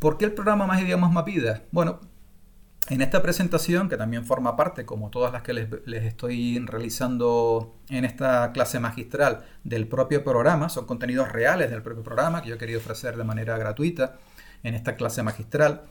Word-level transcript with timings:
¿Por 0.00 0.16
qué 0.16 0.24
el 0.24 0.32
programa 0.32 0.66
Más 0.66 0.80
Idiomas 0.80 1.12
Más 1.12 1.26
Vida? 1.26 1.62
Bueno, 1.72 2.00
en 2.88 3.02
esta 3.02 3.20
presentación, 3.20 3.90
que 3.90 3.98
también 3.98 4.24
forma 4.24 4.56
parte, 4.56 4.86
como 4.86 5.10
todas 5.10 5.30
las 5.30 5.42
que 5.42 5.52
les, 5.52 5.68
estoy 6.02 6.58
realizando 6.60 7.76
en 7.90 8.06
esta 8.06 8.50
clase 8.52 8.80
magistral 8.80 9.44
del 9.62 9.86
propio 9.86 10.24
programa, 10.24 10.70
son 10.70 10.86
contenidos 10.86 11.30
reales 11.30 11.70
del 11.70 11.82
propio 11.82 12.02
programa 12.02 12.40
que 12.40 12.48
yo 12.48 12.54
he 12.54 12.58
querido 12.58 12.80
ofrecer 12.80 13.18
de 13.18 13.24
manera 13.24 13.58
gratuita 13.58 14.16
en 14.62 14.74
esta 14.74 14.96
clase 14.96 15.22
magistral, 15.22 15.82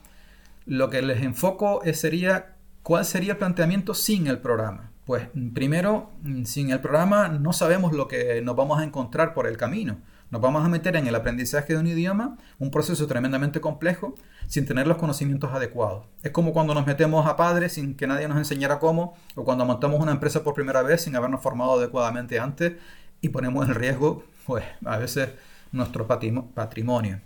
lo 0.65 0.89
que 0.89 1.03
les 1.03 1.21
enfoco 1.21 1.81
sería 1.93 2.55
cuál 2.81 3.05
sería 3.05 3.33
el 3.33 3.37
planteamiento 3.37 3.93
sin 3.93 4.25
el 4.25 4.39
programa. 4.39 4.89
Pues 5.05 5.27
primero, 5.53 6.13
sin 6.45 6.71
el 6.71 6.79
programa 6.79 7.27
no 7.27 7.53
sabemos 7.53 7.93
lo 7.93 8.07
que 8.07 8.41
nos 8.41 8.55
vamos 8.55 8.79
a 8.79 8.83
encontrar 8.83 9.35
por 9.35 9.45
el 9.45 9.55
camino. 9.55 9.99
Nos 10.31 10.41
vamos 10.41 10.63
a 10.63 10.69
meter 10.69 10.95
en 10.95 11.07
el 11.07 11.15
aprendizaje 11.15 11.73
de 11.73 11.79
un 11.79 11.87
idioma, 11.87 12.37
un 12.59 12.69
proceso 12.69 13.07
tremendamente 13.07 13.59
complejo, 13.61 14.13
sin 14.47 14.67
tener 14.67 14.85
los 14.85 14.97
conocimientos 14.97 15.51
adecuados. 15.51 16.05
Es 16.21 16.31
como 16.31 16.53
cuando 16.53 16.75
nos 16.75 16.85
metemos 16.85 17.25
a 17.25 17.35
padres 17.35 17.73
sin 17.73 17.95
que 17.95 18.05
nadie 18.05 18.27
nos 18.27 18.37
enseñara 18.37 18.77
cómo, 18.77 19.15
o 19.35 19.43
cuando 19.43 19.65
montamos 19.65 19.99
una 19.99 20.11
empresa 20.11 20.43
por 20.43 20.53
primera 20.53 20.83
vez 20.83 21.01
sin 21.01 21.15
habernos 21.15 21.41
formado 21.41 21.73
adecuadamente 21.73 22.39
antes 22.39 22.73
y 23.21 23.29
ponemos 23.29 23.67
en 23.67 23.73
riesgo, 23.73 24.23
pues, 24.45 24.63
a 24.85 24.97
veces 24.97 25.29
nuestro 25.71 26.05
patrimonio. 26.05 27.21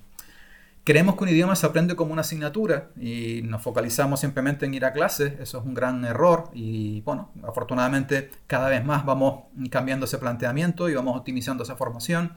Creemos 0.85 1.15
que 1.15 1.23
un 1.23 1.29
idioma 1.29 1.55
se 1.55 1.65
aprende 1.65 1.95
como 1.95 2.13
una 2.13 2.21
asignatura 2.21 2.89
y 2.99 3.41
nos 3.43 3.61
focalizamos 3.61 4.21
simplemente 4.21 4.65
en 4.65 4.73
ir 4.73 4.83
a 4.85 4.91
clases, 4.91 5.39
eso 5.39 5.59
es 5.59 5.65
un 5.65 5.73
gran 5.73 6.03
error 6.03 6.49
y 6.53 7.01
bueno, 7.01 7.31
afortunadamente 7.47 8.31
cada 8.47 8.67
vez 8.67 8.83
más 8.83 9.05
vamos 9.05 9.43
cambiando 9.69 10.05
ese 10.05 10.17
planteamiento 10.17 10.89
y 10.89 10.93
vamos 10.93 11.17
optimizando 11.17 11.63
esa 11.63 11.77
formación 11.77 12.33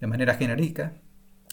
de 0.00 0.06
manera 0.06 0.34
genérica, 0.34 0.94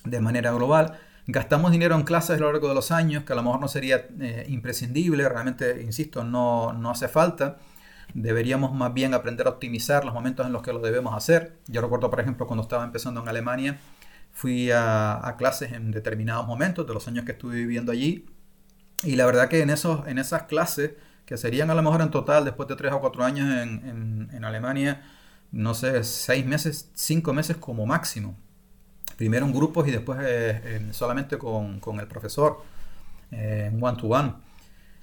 de 0.03 0.21
manera 0.21 0.51
global. 0.51 0.99
Gastamos 1.27 1.71
dinero 1.71 1.95
en 1.95 2.03
clases 2.03 2.37
a 2.37 2.39
lo 2.39 2.51
largo 2.51 2.69
de 2.69 2.75
los 2.75 2.91
años, 2.91 3.23
que 3.23 3.33
a 3.33 3.35
lo 3.35 3.43
mejor 3.43 3.59
no 3.59 3.67
sería 3.67 4.07
eh, 4.19 4.45
imprescindible, 4.47 5.27
realmente, 5.27 5.83
insisto, 5.83 6.23
no, 6.23 6.71
no 6.71 6.89
hace 6.89 7.09
falta. 7.09 7.57
Deberíamos 8.13 8.73
más 8.73 8.93
bien 8.93 9.13
aprender 9.13 9.47
a 9.47 9.51
optimizar 9.51 10.05
los 10.05 10.13
momentos 10.13 10.45
en 10.45 10.53
los 10.53 10.61
que 10.61 10.71
lo 10.71 10.79
debemos 10.79 11.13
hacer. 11.13 11.57
Yo 11.67 11.81
recuerdo, 11.81 12.09
por 12.09 12.21
ejemplo, 12.21 12.47
cuando 12.47 12.63
estaba 12.63 12.85
empezando 12.85 13.21
en 13.21 13.27
Alemania, 13.27 13.77
fui 14.31 14.71
a, 14.71 15.35
clases 15.37 15.73
en 15.73 15.91
determinados 15.91 16.47
momentos 16.47 16.87
de 16.87 16.93
los 16.93 17.05
años 17.09 17.25
que 17.25 17.33
estuve 17.33 17.55
viviendo 17.55 17.91
allí. 17.91 18.25
Y 19.03 19.17
la 19.17 19.25
verdad 19.25 19.49
que 19.49 19.61
en, 19.61 19.69
esos, 19.69 20.07
en 20.07 20.19
esas 20.19 20.43
clases, 20.43 20.93
que 21.25 21.35
serían 21.35 21.69
a 21.69 21.75
lo 21.75 21.83
mejor 21.83 22.01
en 22.01 22.09
total, 22.09 22.45
después 22.45 22.69
de 22.69 22.77
tres 22.77 22.93
o 22.93 23.01
cuatro 23.01 23.25
años 23.25 23.49
en, 23.61 24.29
en 24.31 24.45
Alemania, 24.45 25.01
no 25.51 25.73
sé, 25.73 26.03
seis 26.03 26.45
meses, 26.45 26.89
cinco 26.93 27.33
meses 27.33 27.57
como 27.57 27.85
máximo. 27.85 28.37
Primero 29.17 29.45
en 29.45 29.53
grupos 29.53 29.87
y 29.87 29.91
después 29.91 30.19
eh, 30.21 30.89
solamente 30.91 31.37
con, 31.37 31.99
el 31.99 32.07
profesor, 32.07 32.63
eh, 33.31 33.69
en 33.71 33.83
one 33.83 33.97
to 33.97 34.07
one. 34.07 34.33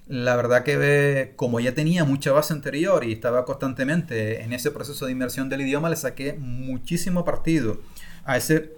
La 0.07 0.37
verdad 0.37 0.63
que 0.65 1.33
como 1.37 1.61
ya 1.61 1.75
tenía 1.75 2.05
mucha 2.05 2.31
base 2.33 2.53
anterior 2.53 3.05
y 3.05 3.13
estaba 3.13 3.45
constantemente 3.45 4.43
en 4.43 4.53
ese 4.53 4.71
proceso 4.71 5.07
de 5.07 5.13
inmersión 5.13 5.49
del 5.49 5.63
idioma, 5.63 5.89
le 5.89 5.97
saqué 5.97 6.35
muchísimo 6.35 7.25
partido 7.25 7.81
a 8.25 8.37
ese 8.37 8.75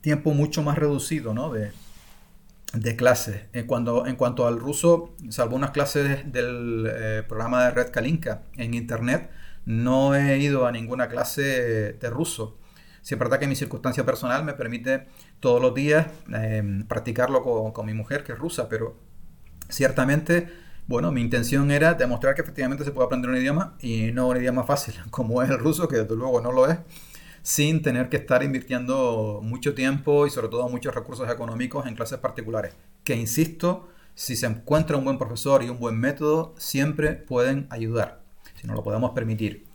tiempo 0.00 0.32
mucho 0.32 0.62
más 0.62 0.78
reducido 0.78 1.34
¿no? 1.34 1.52
de, 1.52 1.72
de 2.72 2.96
clases. 2.96 3.42
En, 3.52 3.66
cuando, 3.66 4.06
en 4.06 4.16
cuanto 4.16 4.46
al 4.46 4.58
ruso, 4.58 5.14
salvo 5.30 5.56
unas 5.56 5.70
clases 5.70 6.32
del 6.32 6.88
eh, 6.88 7.22
programa 7.26 7.64
de 7.64 7.70
Red 7.72 7.90
Kalinka 7.90 8.42
en 8.56 8.74
internet, 8.74 9.30
no 9.64 10.14
he 10.14 10.38
ido 10.38 10.66
a 10.66 10.72
ninguna 10.72 11.08
clase 11.08 11.92
de 11.92 12.10
ruso. 12.10 12.58
Si 13.02 13.14
es 13.14 13.18
verdad 13.18 13.38
que 13.38 13.46
mi 13.46 13.56
circunstancia 13.56 14.04
personal 14.04 14.44
me 14.44 14.52
permite 14.52 15.06
todos 15.40 15.60
los 15.60 15.74
días 15.74 16.06
em, 16.32 16.86
practicarlo 16.86 17.72
con, 17.72 17.86
mi 17.86 17.94
mujer, 17.94 18.24
que 18.24 18.32
es 18.32 18.38
rusa, 18.38 18.68
pero 18.68 18.96
ciertamente, 19.68 20.48
bueno, 20.86 21.10
mi 21.10 21.20
intención 21.22 21.70
era 21.70 21.94
demostrar 21.94 22.34
que 22.34 22.42
efectivamente 22.42 22.84
se 22.84 22.90
puede 22.90 23.06
aprender 23.06 23.30
un 23.30 23.38
idioma 23.38 23.76
y 23.80 24.12
no 24.12 24.28
un 24.28 24.36
idioma 24.36 24.64
fácil, 24.64 24.94
como 25.10 25.42
es 25.42 25.50
el 25.50 25.58
ruso, 25.58 25.88
que 25.88 25.96
desde 25.96 26.16
luego 26.16 26.40
no 26.40 26.52
lo 26.52 26.68
es, 26.70 26.78
sin 27.42 27.80
tener 27.80 28.10
que 28.10 28.18
estar 28.18 28.42
invirtiendo 28.42 29.40
mucho 29.42 29.74
tiempo 29.74 30.26
y 30.26 30.30
sobre 30.30 30.48
todo 30.48 30.68
muchos 30.68 30.94
recursos 30.94 31.30
económicos 31.30 31.86
en 31.86 31.94
clases 31.94 32.18
particulares. 32.18 32.74
Que 33.02 33.14
insisto, 33.14 33.88
si 34.14 34.36
se 34.36 34.46
encuentra 34.46 34.98
un 34.98 35.04
buen 35.04 35.16
profesor 35.16 35.62
y 35.62 35.70
un 35.70 35.78
buen 35.78 35.98
método, 35.98 36.54
siempre 36.58 37.14
pueden 37.14 37.66
ayudar 37.70 38.19
si 38.60 38.66
no 38.66 38.74
lo 38.74 38.82
podemos 38.82 39.12
permitir. 39.12 39.70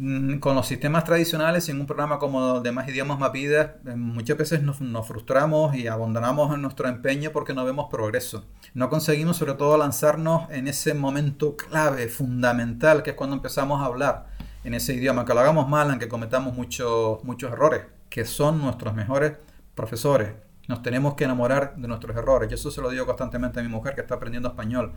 Mm, 0.00 0.38
con 0.38 0.54
los 0.54 0.68
sistemas 0.68 1.02
tradicionales, 1.02 1.68
en 1.68 1.80
un 1.80 1.86
programa 1.86 2.20
como 2.20 2.60
de 2.60 2.70
más 2.70 2.88
idiomas, 2.88 3.18
más 3.18 3.32
vidas, 3.32 3.70
eh, 3.84 3.96
muchas 3.96 4.38
veces 4.38 4.62
nos, 4.62 4.78
frustramos 5.08 5.74
y 5.74 5.88
abandonamos 5.88 6.54
en 6.54 6.62
nuestro 6.62 6.88
empeño 6.88 7.32
porque 7.32 7.52
no 7.52 7.64
vemos 7.64 7.88
progreso. 7.90 8.44
No 8.74 8.90
conseguimos 8.90 9.36
sobre 9.36 9.54
todo 9.54 9.76
lanzarnos 9.76 10.48
en 10.50 10.68
ese 10.68 10.94
momento 10.94 11.56
clave, 11.56 12.06
fundamental, 12.08 13.02
que 13.02 13.10
es 13.10 13.16
cuando 13.16 13.34
empezamos 13.34 13.82
a 13.82 13.86
hablar 13.86 14.28
en 14.62 14.74
ese 14.74 14.94
idioma, 14.94 15.24
que 15.24 15.34
lo 15.34 15.40
hagamos 15.40 15.68
mal, 15.68 15.90
aunque 15.90 16.08
cometamos 16.08 16.54
muchos, 16.54 17.24
muchos 17.24 17.50
errores, 17.50 17.82
que 18.08 18.24
son 18.24 18.60
nuestros 18.60 18.94
mejores 18.94 19.32
profesores. 19.74 20.30
Nos 20.68 20.80
tenemos 20.82 21.14
que 21.14 21.24
enamorar 21.24 21.74
de 21.76 21.88
nuestros 21.88 22.16
errores. 22.16 22.48
Yo 22.48 22.54
eso 22.54 22.70
se 22.70 22.80
lo 22.80 22.90
digo 22.90 23.04
constantemente 23.04 23.58
a 23.58 23.62
mi 23.64 23.68
mujer 23.68 23.96
que 23.96 24.02
está 24.02 24.14
aprendiendo 24.14 24.48
español. 24.48 24.92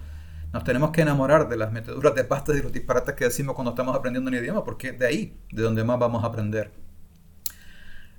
Nos 0.53 0.65
tenemos 0.65 0.91
que 0.91 1.01
enamorar 1.01 1.47
de 1.47 1.55
las 1.55 1.71
meteduras 1.71 2.13
de 2.13 2.25
pastas 2.25 2.57
y 2.57 2.61
los 2.61 2.73
disparates 2.73 3.15
que 3.15 3.25
decimos 3.25 3.55
cuando 3.55 3.71
estamos 3.71 3.95
aprendiendo 3.95 4.29
un 4.29 4.35
idioma, 4.35 4.63
porque 4.63 4.91
de 4.91 5.07
ahí, 5.07 5.37
de 5.51 5.63
donde 5.63 5.83
más 5.83 5.97
vamos 5.97 6.23
a 6.23 6.27
aprender. 6.27 6.71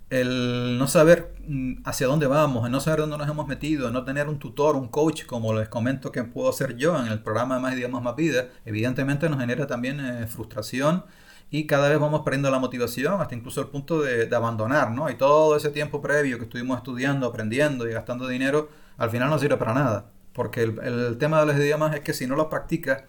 El 0.08 0.78
no 0.78 0.88
saber 0.88 1.34
mm, 1.46 1.82
hacia 1.84 2.06
dónde 2.06 2.26
vamos, 2.26 2.64
el 2.66 2.72
no 2.72 2.80
saber 2.80 3.00
dónde 3.00 3.18
nos 3.18 3.28
hemos 3.28 3.46
metido, 3.46 3.86
el 3.88 3.92
no 3.92 4.04
tener 4.04 4.28
un 4.28 4.38
tutor, 4.38 4.76
un 4.76 4.88
coach, 4.88 5.26
como 5.26 5.52
les 5.54 5.68
comento 5.68 6.10
que 6.10 6.24
puedo 6.24 6.48
hacer 6.48 6.76
yo 6.76 6.98
en 6.98 7.06
el 7.12 7.22
programa 7.22 7.56
de 7.56 7.60
Más 7.62 7.74
Idiomas 7.74 8.02
Más 8.02 8.16
Vida, 8.16 8.48
evidentemente 8.64 9.28
nos 9.28 9.38
genera 9.38 9.66
también 9.66 10.00
eh, 10.00 10.26
frustración 10.26 11.04
y 11.50 11.66
cada 11.66 11.88
vez 11.88 11.98
vamos 11.98 12.22
perdiendo 12.22 12.50
la 12.50 12.58
motivación 12.58 13.20
hasta 13.20 13.34
incluso 13.34 13.60
el 13.60 13.68
punto 13.68 14.00
de, 14.00 14.26
de, 14.26 14.36
abandonar, 14.36 14.90
¿no? 14.90 15.10
Y 15.10 15.16
todo 15.16 15.56
ese 15.56 15.70
tiempo 15.70 16.00
previo 16.00 16.38
que 16.38 16.44
estuvimos 16.44 16.78
estudiando, 16.78 17.26
aprendiendo 17.26 17.88
y 17.88 17.92
gastando 17.92 18.26
dinero, 18.28 18.70
al 18.96 19.10
final 19.10 19.30
no 19.30 19.38
sirve 19.38 19.56
para 19.58 19.74
nada. 19.74 20.06
Porque 20.32 20.62
el, 20.62 21.16
tema 21.18 21.40
de 21.40 21.46
los 21.46 21.56
idiomas 21.56 21.94
es 21.94 22.00
que 22.00 22.14
si 22.14 22.26
no 22.26 22.36
los 22.36 22.46
practicas, 22.46 23.04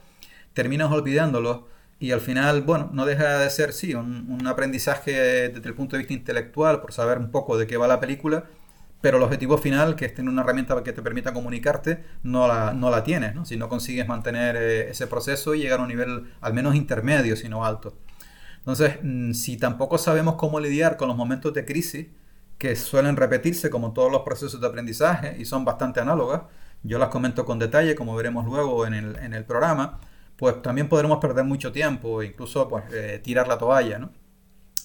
terminas 0.53 0.91
olvidándolos 0.91 1.61
y 1.99 2.11
al 2.11 2.21
final, 2.21 2.63
bueno, 2.63 2.89
no 2.91 3.05
deja 3.05 3.37
de 3.39 3.49
ser, 3.49 3.71
sí, 3.71 3.95
un, 3.95 4.45
aprendizaje 4.45 5.49
desde 5.49 5.69
el 5.69 5.73
punto 5.73 5.95
de 5.95 5.99
vista 5.99 6.13
intelectual, 6.13 6.81
por 6.81 6.91
saber 6.91 7.17
un 7.17 7.31
poco 7.31 7.57
de 7.57 7.65
qué 7.65 7.77
va 7.77 7.87
la 7.87 7.99
película, 7.99 8.45
pero 8.99 9.17
el 9.17 9.23
objetivo 9.23 9.57
final, 9.57 9.95
que 9.95 10.05
es 10.05 10.13
tener 10.13 10.29
una 10.31 10.41
herramienta 10.41 10.81
que 10.83 10.93
te 10.93 11.01
permita 11.01 11.33
comunicarte, 11.33 12.03
no 12.23 12.47
la, 12.47 12.73
no 12.73 12.89
la 12.89 13.03
tienes, 13.03 13.35
¿no? 13.35 13.45
Si 13.45 13.57
no 13.57 13.69
consigues 13.69 14.07
mantener 14.07 14.55
eh, 14.55 14.89
ese 14.89 15.07
proceso 15.07 15.55
y 15.55 15.59
llegar 15.59 15.79
a 15.79 15.83
un 15.83 15.89
nivel 15.89 16.31
al 16.41 16.53
menos 16.53 16.75
intermedio, 16.75 17.35
si 17.35 17.49
no 17.49 17.65
alto. 17.65 17.95
Entonces, 18.59 18.99
mm, 19.01 19.33
si 19.33 19.57
tampoco 19.57 19.97
sabemos 19.97 20.35
cómo 20.35 20.59
lidiar 20.59 20.97
con 20.97 21.09
los 21.09 21.17
momentos 21.17 21.53
de 21.53 21.65
crisis, 21.65 22.07
que 22.57 22.77
suelen 22.77 23.17
repetirse 23.17 23.69
como 23.69 23.91
todos 23.91 24.09
los 24.09 24.21
procesos 24.21 24.61
de 24.61 24.67
aprendizaje 24.67 25.35
y 25.37 25.43
son 25.43 25.65
bastante 25.65 25.99
análogas, 25.99 26.43
yo 26.83 26.99
las 26.99 27.09
comento 27.09 27.45
con 27.45 27.59
detalle, 27.59 27.95
como 27.95 28.15
veremos 28.15 28.45
luego 28.45 28.85
en 28.85 28.93
el, 28.93 29.15
en 29.17 29.33
el 29.33 29.45
programa, 29.45 29.99
pues 30.35 30.61
también 30.61 30.89
podremos 30.89 31.19
perder 31.19 31.45
mucho 31.45 31.71
tiempo, 31.71 32.21
incluso 32.21 32.67
pues, 32.67 32.83
eh, 32.91 33.19
tirar 33.23 33.47
la 33.47 33.57
toalla. 33.57 33.99
¿no? 33.99 34.09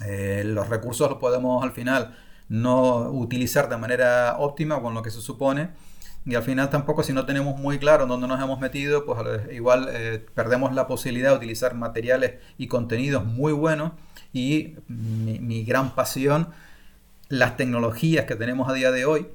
Eh, 0.06 0.42
los 0.46 0.68
recursos 0.68 1.10
los 1.10 1.18
podemos 1.18 1.62
al 1.64 1.72
final 1.72 2.16
no 2.48 3.10
utilizar 3.10 3.68
de 3.68 3.76
manera 3.76 4.36
óptima 4.38 4.80
con 4.80 4.94
lo 4.94 5.02
que 5.02 5.10
se 5.10 5.20
supone. 5.20 5.70
Y 6.24 6.34
al 6.34 6.42
final 6.42 6.68
tampoco 6.70 7.02
si 7.02 7.12
no 7.12 7.26
tenemos 7.26 7.58
muy 7.58 7.78
claro 7.78 8.06
dónde 8.06 8.28
nos 8.28 8.40
hemos 8.40 8.60
metido, 8.60 9.04
pues 9.04 9.18
igual 9.52 9.88
eh, 9.90 10.24
perdemos 10.34 10.74
la 10.74 10.86
posibilidad 10.86 11.30
de 11.30 11.36
utilizar 11.36 11.74
materiales 11.74 12.34
y 12.58 12.68
contenidos 12.68 13.24
muy 13.24 13.52
buenos. 13.52 13.92
Y 14.32 14.76
mi 14.88 15.64
gran 15.64 15.94
pasión, 15.94 16.48
las 17.28 17.56
tecnologías 17.56 18.26
que 18.26 18.36
tenemos 18.36 18.68
a 18.68 18.74
día 18.74 18.92
de 18.92 19.06
hoy, 19.06 19.26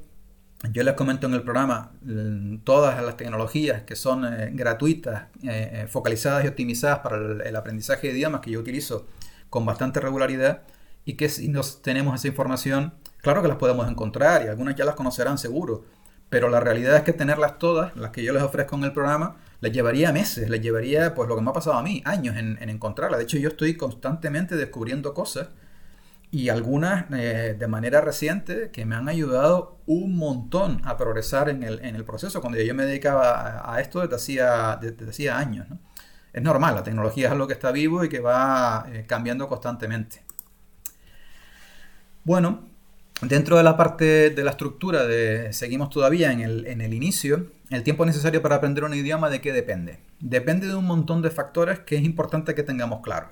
yo 0.71 0.83
les 0.83 0.93
comento 0.93 1.27
en 1.27 1.33
el 1.33 1.41
programa 1.41 1.91
mm, 2.03 2.59
todas 2.59 3.01
las 3.03 3.17
tecnologías 3.17 3.83
que 3.83 3.95
son 3.95 4.25
eh, 4.25 4.51
gratuitas, 4.53 5.23
eh, 5.43 5.83
eh, 5.83 5.87
focalizadas 5.89 6.45
y 6.45 6.47
optimizadas 6.47 6.99
para 6.99 7.17
el, 7.17 7.55
aprendizaje 7.55 8.07
de 8.07 8.13
idiomas 8.13 8.41
que 8.41 8.51
yo 8.51 8.59
utilizo 8.59 9.05
con 9.49 9.65
bastante 9.65 9.99
regularidad 9.99 10.63
y 11.05 11.13
que 11.13 11.27
si 11.27 11.49
nos 11.49 11.81
tenemos 11.81 12.15
esa 12.15 12.29
información, 12.29 12.93
claro 13.21 13.41
que 13.41 13.49
las 13.49 13.57
podemos 13.57 13.89
encontrar 13.89 14.45
y 14.45 14.47
algunas 14.47 14.75
ya 14.75 14.85
las 14.85 14.95
conocerán 14.95 15.37
seguro, 15.37 15.83
pero 16.29 16.49
la 16.49 16.61
realidad 16.61 16.95
es 16.95 17.03
que 17.03 17.13
tenerlas 17.13 17.59
todas, 17.59 17.95
las 17.97 18.11
que 18.11 18.23
yo 18.23 18.31
les 18.33 18.41
ofrezco 18.41 18.75
en 18.77 18.85
el 18.85 18.93
programa, 18.93 19.35
les 19.59 19.73
llevaría 19.73 20.11
meses, 20.13 20.49
les 20.49 20.61
llevaría 20.61 21.13
pues 21.13 21.27
lo 21.27 21.35
que 21.35 21.41
me 21.41 21.49
ha 21.49 21.53
pasado 21.53 21.77
a 21.77 21.83
mí, 21.83 22.01
años 22.05 22.37
en, 22.37 22.57
en 22.61 22.69
encontrarlas. 22.69 23.19
De 23.19 23.25
hecho 23.25 23.37
yo 23.37 23.49
estoy 23.49 23.75
constantemente 23.75 24.55
descubriendo 24.55 25.13
cosas 25.13 25.49
y 26.33 26.49
algunas 26.49 27.05
eh, 27.11 27.55
de 27.59 27.67
manera 27.67 28.01
reciente 28.01 28.71
que 28.71 28.87
me 28.87 28.95
han 28.95 29.07
ayudado 29.07 29.77
un 29.85 30.17
montón 30.17 30.81
a 30.83 30.97
progresar 30.97 31.47
en 31.47 31.61
el, 31.61 31.85
en 31.85 31.95
el 31.95 32.05
proceso, 32.05 32.41
cuando 32.41 32.59
yo 32.59 32.73
me 32.73 32.87
dedicaba 32.87 33.71
a, 33.71 33.79
esto 33.79 34.01
desde 34.01 34.15
hacía, 34.15 34.79
desde 34.81 35.29
años. 35.29 35.67
Es 36.33 36.41
normal, 36.41 36.73
la 36.73 36.81
tecnología 36.81 37.27
es 37.27 37.31
algo 37.31 37.45
que 37.45 37.53
está 37.53 37.71
vivo 37.71 38.03
y 38.03 38.09
que 38.09 38.19
va 38.19 38.87
eh, 38.91 39.05
cambiando 39.07 39.47
constantemente. 39.47 40.23
Bueno, 42.23 42.73
Dentro 43.21 43.55
de 43.55 43.63
la 43.63 43.77
parte 43.77 44.31
de 44.31 44.43
la 44.43 44.51
estructura, 44.51 45.03
seguimos 45.51 45.89
todavía 45.89 46.33
en 46.33 46.41
el, 46.41 46.65
en 46.65 46.81
el 46.81 46.93
inicio, 46.93 47.51
el 47.69 47.83
tiempo 47.83 48.05
necesario 48.05 48.41
para 48.41 48.55
aprender 48.55 48.83
un 48.83 48.93
idioma, 48.93 49.29
¿de 49.29 49.39
qué 49.39 49.53
depende? 49.53 49.99
Depende 50.19 50.67
de 50.67 50.75
un 50.75 50.83
montón 50.83 51.21
de 51.21 51.29
factores 51.29 51.79
que 51.79 51.95
es 51.95 52.03
importante 52.03 52.53
que 52.53 52.63
tengamos 52.63 52.99
claro. 52.99 53.29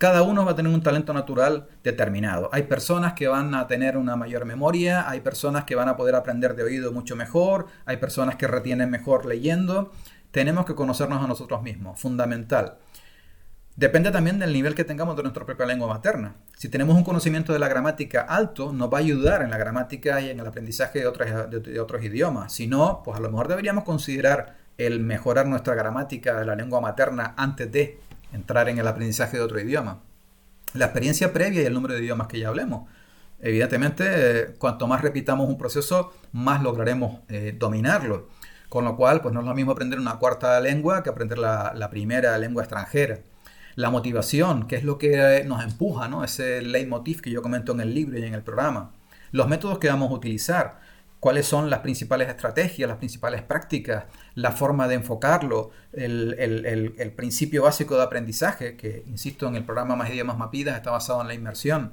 Cada 0.00 0.22
uno 0.22 0.46
va 0.46 0.52
a 0.52 0.56
tener 0.56 0.72
un 0.72 0.82
talento 0.82 1.12
natural 1.12 1.68
determinado. 1.84 2.48
Hay 2.54 2.62
personas 2.62 3.12
que 3.12 3.28
van 3.28 3.54
a 3.54 3.66
tener 3.66 3.98
una 3.98 4.16
mayor 4.16 4.46
memoria, 4.46 5.06
hay 5.06 5.20
personas 5.20 5.64
que 5.64 5.74
van 5.74 5.90
a 5.90 5.98
poder 5.98 6.14
aprender 6.14 6.56
de 6.56 6.62
oído 6.62 6.90
mucho 6.90 7.16
mejor, 7.16 7.66
hay 7.84 7.98
personas 7.98 8.36
que 8.36 8.46
retienen 8.46 8.88
mejor 8.88 9.26
leyendo. 9.26 9.92
Tenemos 10.30 10.64
que 10.64 10.74
conocernos 10.74 11.22
a 11.22 11.26
nosotros 11.26 11.60
mismos, 11.60 12.00
fundamental. 12.00 12.78
Depende 13.76 14.10
también 14.10 14.38
del 14.38 14.54
nivel 14.54 14.74
que 14.74 14.84
tengamos 14.84 15.16
de 15.16 15.22
nuestra 15.22 15.44
propia 15.44 15.66
lengua 15.66 15.88
materna. 15.88 16.36
Si 16.56 16.70
tenemos 16.70 16.96
un 16.96 17.04
conocimiento 17.04 17.52
de 17.52 17.58
la 17.58 17.68
gramática 17.68 18.22
alto, 18.22 18.72
nos 18.72 18.90
va 18.90 18.96
a 18.96 19.00
ayudar 19.02 19.42
en 19.42 19.50
la 19.50 19.58
gramática 19.58 20.18
y 20.22 20.30
en 20.30 20.40
el 20.40 20.46
aprendizaje 20.46 21.00
de 21.00 21.08
otros, 21.08 21.28
de, 21.50 21.78
otros 21.78 22.02
idiomas. 22.02 22.54
Si 22.54 22.66
no, 22.66 23.02
pues 23.04 23.18
a 23.18 23.20
lo 23.20 23.30
mejor 23.30 23.48
deberíamos 23.48 23.84
considerar 23.84 24.56
el 24.78 25.00
mejorar 25.00 25.44
nuestra 25.44 25.74
gramática 25.74 26.40
de 26.40 26.46
la 26.46 26.56
lengua 26.56 26.80
materna 26.80 27.34
antes 27.36 27.70
de 27.70 28.00
entrar 28.32 28.68
en 28.68 28.78
el 28.78 28.86
aprendizaje 28.86 29.36
de 29.36 29.42
otro 29.42 29.60
idioma. 29.60 30.00
La 30.74 30.86
experiencia 30.86 31.32
previa 31.32 31.62
y 31.62 31.66
el 31.66 31.74
número 31.74 31.94
de 31.94 32.00
idiomas 32.00 32.28
que 32.28 32.38
ya 32.38 32.48
hablemos. 32.48 32.88
Evidentemente, 33.40 34.54
cuanto 34.58 34.86
más 34.86 35.00
repitamos 35.00 35.48
un 35.48 35.58
proceso, 35.58 36.12
más 36.32 36.62
lograremos 36.62 37.20
eh, 37.28 37.56
dominarlo. 37.58 38.28
Con 38.68 38.84
lo 38.84 38.96
cual, 38.96 39.20
pues 39.20 39.34
no 39.34 39.40
es 39.40 39.46
lo 39.46 39.54
mismo 39.54 39.72
aprender 39.72 39.98
una 39.98 40.18
cuarta 40.18 40.60
lengua 40.60 41.02
que 41.02 41.10
aprender 41.10 41.38
la, 41.38 41.72
la 41.74 41.90
primera 41.90 42.38
lengua 42.38 42.62
extranjera 42.62 43.20
la 43.76 43.90
motivación, 43.90 44.66
que 44.66 44.76
es 44.76 44.84
lo 44.84 44.98
que 44.98 45.38
eh, 45.38 45.44
nos 45.44 45.62
empuja, 45.64 46.08
¿no? 46.08 46.24
ese 46.24 46.62
leitmotiv 46.62 47.20
que 47.20 47.30
yo 47.30 47.42
comento 47.42 47.72
en 47.72 47.80
el 47.80 47.94
libro 47.94 48.18
y 48.18 48.24
en 48.24 48.34
el 48.34 48.42
programa. 48.42 48.92
Los 49.32 49.48
métodos 49.48 49.78
que 49.78 49.88
vamos 49.88 50.10
a 50.10 50.14
utilizar, 50.14 50.80
cuáles 51.20 51.46
son 51.46 51.70
las 51.70 51.80
principales 51.80 52.28
estrategias, 52.28 52.88
las 52.88 52.98
principales 52.98 53.42
prácticas, 53.42 54.04
la 54.34 54.52
forma 54.52 54.88
de 54.88 54.96
enfocarlo, 54.96 55.70
el, 55.92 57.12
principio 57.14 57.62
básico 57.62 57.96
de 57.96 58.02
aprendizaje, 58.02 58.76
que 58.76 59.04
insisto 59.06 59.46
en 59.46 59.56
el 59.56 59.64
programa 59.64 59.96
Más 59.96 60.10
Idiomas 60.10 60.38
Mapidas 60.38 60.76
está 60.76 60.90
basado 60.90 61.20
en 61.20 61.28
la 61.28 61.34
inmersión. 61.34 61.92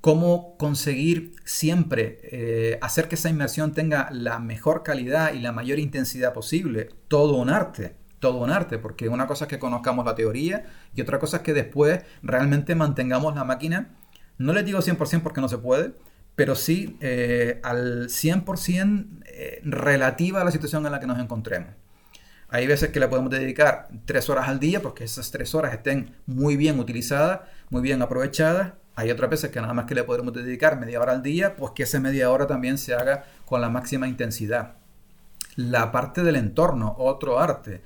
Cómo 0.00 0.56
conseguir 0.56 1.36
siempre 1.44 2.18
eh, 2.24 2.78
hacer 2.82 3.06
que 3.06 3.14
esa 3.14 3.28
inmersión 3.28 3.72
tenga 3.72 4.08
la 4.10 4.40
mejor 4.40 4.82
calidad 4.82 5.32
y 5.34 5.38
la 5.38 5.52
mayor 5.52 5.78
intensidad 5.78 6.32
posible. 6.32 6.88
Todo 7.06 7.36
un 7.36 7.50
arte 7.50 7.96
todo 8.18 8.38
un 8.38 8.50
arte, 8.50 8.78
porque 8.78 9.08
una 9.08 9.26
cosa 9.26 9.46
es 9.46 9.48
que 9.48 9.58
conozcamos 9.58 10.06
la 10.06 10.14
teoría 10.14 10.64
y 10.94 11.00
otra 11.02 11.18
cosa 11.18 11.38
es 11.38 11.42
que 11.42 11.52
después 11.52 12.04
realmente 12.22 12.76
mantengamos 12.76 13.34
la 13.34 13.42
máquina, 13.42 13.96
no 14.38 14.52
les 14.52 14.64
digo 14.64 14.78
100% 14.78 15.22
porque 15.22 15.40
no 15.40 15.48
se 15.48 15.58
puede, 15.58 15.94
pero 16.34 16.54
sí 16.54 16.96
eh, 17.00 17.60
al 17.62 18.08
100% 18.08 19.06
eh, 19.26 19.60
relativa 19.64 20.40
a 20.40 20.44
la 20.44 20.50
situación 20.50 20.86
en 20.86 20.92
la 20.92 21.00
que 21.00 21.06
nos 21.06 21.18
encontremos. 21.18 21.70
Hay 22.48 22.66
veces 22.66 22.90
que 22.90 23.00
le 23.00 23.08
podemos 23.08 23.30
dedicar 23.30 23.88
tres 24.04 24.28
horas 24.28 24.48
al 24.48 24.60
día 24.60 24.82
porque 24.82 25.04
esas 25.04 25.30
tres 25.30 25.54
horas 25.54 25.72
estén 25.72 26.14
muy 26.26 26.56
bien 26.56 26.78
utilizadas, 26.78 27.40
muy 27.70 27.80
bien 27.80 28.02
aprovechadas. 28.02 28.74
Hay 28.94 29.10
otras 29.10 29.30
veces 29.30 29.50
que 29.50 29.60
nada 29.60 29.72
más 29.72 29.86
que 29.86 29.94
le 29.94 30.04
podemos 30.04 30.34
dedicar 30.34 30.78
media 30.78 31.00
hora 31.00 31.12
al 31.12 31.22
día, 31.22 31.56
pues 31.56 31.72
que 31.72 31.84
esa 31.84 31.98
media 31.98 32.30
hora 32.30 32.46
también 32.46 32.76
se 32.76 32.94
haga 32.94 33.24
con 33.46 33.62
la 33.62 33.70
máxima 33.70 34.06
intensidad. 34.06 34.74
La 35.56 35.92
parte 35.92 36.22
del 36.22 36.36
entorno, 36.36 36.94
otro 36.98 37.38
arte. 37.38 37.80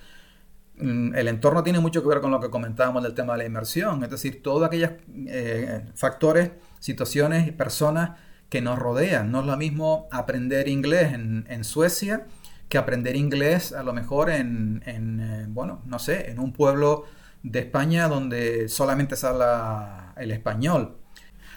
Mm, 0.79 1.15
el 1.15 1.29
entorno 1.29 1.63
tiene 1.63 1.79
mucho 1.79 2.03
que 2.03 2.09
ver 2.09 2.21
con 2.21 2.33
lo 2.33 2.41
que 2.41 2.51
comentábamos 2.51 3.05
del 3.05 3.15
tema 3.15 3.35
de 3.35 3.39
la 3.39 3.45
inmersión, 3.47 4.03
es 4.03 4.11
decir, 4.11 4.43
todos 4.43 4.65
aquellos 4.67 4.91
eh, 5.29 5.87
factores, 5.95 6.51
situaciones 6.81 7.53
personas 7.53 8.19
que 8.49 8.61
nos 8.61 8.79
rodean. 8.79 9.31
No 9.31 9.41
es 9.41 9.47
lo 9.47 9.57
mismo 9.57 10.09
aprender 10.11 10.69
inglés 10.69 11.13
en, 11.13 11.65
Suecia 11.65 12.27
que 12.69 12.79
aprender 12.79 13.17
inglés 13.17 13.73
a 13.73 13.83
lo 13.83 13.93
mejor 13.93 14.31
en, 14.31 14.83
eh, 14.87 15.47
bueno, 15.49 15.83
no 15.87 15.99
sé, 15.99 16.31
en 16.31 16.39
un 16.41 16.53
pueblo 16.53 17.05
de 17.43 17.61
España 17.61 18.09
donde 18.09 18.69
solamente 18.69 19.17
se 19.17 19.27
habla 19.27 20.13
el 20.17 20.33
español. 20.33 20.97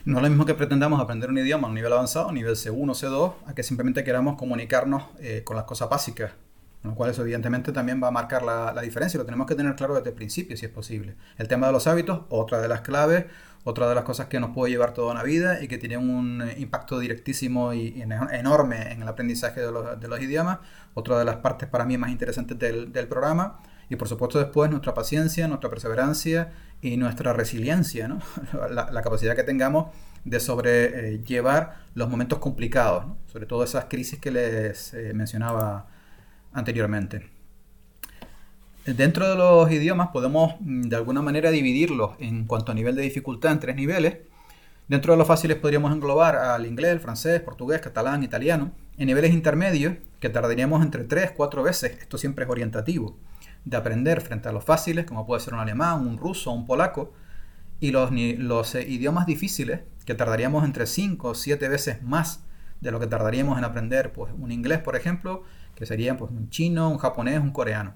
No 0.06 0.18
es 0.18 0.24
lo 0.24 0.30
mismo 0.30 0.46
que 0.46 0.54
pretendamos 0.54 1.02
aprender 1.02 1.30
un 1.30 1.38
idioma 1.38 1.68
a 1.68 1.70
un 1.70 1.76
nivel 1.76 1.92
avanzado, 1.92 2.32
nivel 2.32 2.56
C1, 2.56 2.94
C2, 2.94 3.34
a 3.46 3.54
que 3.54 3.64
simplemente 3.64 4.04
queramos 4.04 4.38
comunicarnos 4.38 5.04
eh, 5.20 5.44
con 5.44 5.56
las 5.56 5.66
cosas 5.66 5.90
básicas 5.90 6.32
lo 6.84 6.96
cual 6.96 7.12
eso 7.12 7.22
evidentemente 7.24 7.72
también 7.72 8.02
va 8.02 8.08
a 8.08 8.12
marcar 8.12 8.44
la, 8.44 8.82
diferencia 8.82 9.18
lo 9.18 9.26
tenemos 9.26 9.48
que 9.48 9.56
tener 9.56 9.76
claro 9.76 9.96
desde 9.96 10.10
el 10.10 10.16
principio 10.16 10.56
si 10.56 10.66
es 10.66 10.72
posible. 10.72 11.16
El 11.38 11.48
tema 11.48 11.68
de 11.68 11.74
los 11.74 11.88
hábitos, 11.88 12.22
otra 12.30 12.62
de 12.62 12.68
las 12.68 12.82
claves, 12.82 13.26
otra 13.64 13.90
de 13.90 13.96
las 13.96 14.04
cosas 14.04 14.28
que 14.28 14.40
nos 14.40 14.52
puede 14.52 14.72
llevar 14.72 14.94
toda 14.94 15.12
una 15.12 15.24
vida 15.24 15.62
y 15.62 15.68
que 15.68 15.78
tiene 15.78 15.98
un 15.98 16.42
eh, 16.42 16.56
impacto 16.60 17.00
directísimo 17.00 17.74
y, 17.74 18.02
enorme 18.02 18.92
en 18.92 19.02
el 19.02 19.08
aprendizaje 19.08 19.62
de 19.62 19.72
los, 19.72 20.22
idiomas, 20.22 20.60
otra 20.94 21.20
de 21.20 21.26
las 21.26 21.38
partes 21.38 21.68
para 21.70 21.86
mí 21.86 21.98
más 21.98 22.12
interesantes 22.12 22.58
del, 22.58 23.08
programa 23.08 23.60
y 23.90 23.96
por 23.96 24.08
supuesto 24.08 24.40
después 24.40 24.70
nuestra 24.70 24.94
paciencia, 24.94 25.48
nuestra 25.48 25.70
perseverancia 25.70 26.52
y 26.82 26.98
nuestra 26.98 27.34
resiliencia, 27.34 28.08
¿no? 28.08 28.20
la, 28.70 29.02
capacidad 29.02 29.36
que 29.36 29.44
tengamos 29.44 29.88
de 30.24 30.40
sobrellevar 30.40 31.78
los 31.96 32.10
momentos 32.10 32.40
complicados, 32.40 33.06
sobre 33.28 33.46
todo 33.46 33.64
esas 33.64 33.86
crisis 33.86 34.20
que 34.20 34.32
les 34.32 34.94
eh, 34.94 35.14
mencionaba 35.14 35.88
anteriormente. 36.54 37.39
Dentro 38.96 39.30
de 39.30 39.36
los 39.36 39.72
idiomas 39.72 40.08
podemos 40.08 40.56
mm, 40.62 40.84
de 40.84 40.96
alguna 40.96 41.22
manera 41.22 41.52
dividirlos 41.52 42.12
en 42.20 42.46
cuanto 42.46 42.72
a 42.72 42.76
nivel 42.76 42.96
de 42.96 43.04
dificultad 43.04 43.52
en 43.52 43.60
tres 43.60 43.76
niveles. 43.76 44.18
Dentro 44.88 45.14
de 45.14 45.18
los 45.18 45.28
fáciles 45.28 45.58
podríamos 45.58 45.92
englobar 45.92 46.36
al 46.36 46.66
inglés, 46.66 46.94
el 46.94 47.00
francés, 47.00 47.40
portugués, 47.42 47.82
catalán, 47.82 48.24
italiano. 48.24 48.72
En 48.98 49.06
niveles 49.06 49.32
intermedios, 49.32 49.96
que 50.20 50.30
tardaríamos 50.30 50.82
entre 50.82 51.04
3, 51.04 51.32
4 51.38 51.64
veces, 51.64 52.00
esto 52.00 52.18
siempre 52.18 52.46
es 52.46 52.50
orientativo, 52.50 53.16
de 53.64 53.78
aprender 53.78 54.22
frente 54.22 54.50
a 54.50 54.52
los 54.52 54.64
fáciles, 54.64 55.06
como 55.06 55.28
puede 55.28 55.42
ser 55.42 55.54
un 55.54 55.60
alemán, 55.60 56.08
un 56.08 56.18
ruso, 56.18 56.52
un 56.52 56.66
polaco. 56.66 57.14
Y 57.80 57.92
los, 57.92 58.10
los 58.12 58.74
eh, 58.74 58.90
idiomas 58.90 59.28
difíciles, 59.28 59.82
que 60.06 60.16
tardaríamos 60.16 60.66
entre 60.66 60.88
5 60.88 61.30
o 61.30 61.36
7 61.36 61.70
veces 61.70 62.02
más 62.02 62.44
de 62.82 62.90
lo 62.90 63.00
que 63.00 63.08
tardaríamos 63.08 63.58
en 63.60 63.66
aprender 63.66 64.12
pues, 64.12 64.34
un 64.38 64.52
inglés, 64.52 64.80
por 64.80 64.96
ejemplo, 64.96 65.44
que 65.76 65.86
serían 65.86 66.18
pues, 66.18 66.32
un 66.32 66.50
chino, 66.50 66.90
un 66.90 66.98
japonés, 66.98 67.40
un 67.40 67.52
coreano. 67.52 67.94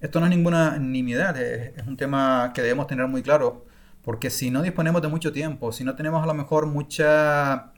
Esto 0.00 0.20
no 0.20 0.26
es 0.26 0.30
ninguna 0.30 0.78
nimiedad, 0.78 1.36
es, 1.36 1.84
un 1.86 1.96
tema 1.96 2.52
que 2.54 2.62
debemos 2.62 2.86
tener 2.86 3.08
muy 3.08 3.22
claro, 3.22 3.66
porque 4.02 4.30
si 4.30 4.50
no 4.50 4.62
disponemos 4.62 5.02
de 5.02 5.08
mucho 5.08 5.32
tiempo, 5.32 5.72
si 5.72 5.82
no 5.82 5.96
tenemos 5.96 6.22
a 6.22 6.26
lo 6.26 6.34
mejor 6.34 6.66
mucha 6.66 7.72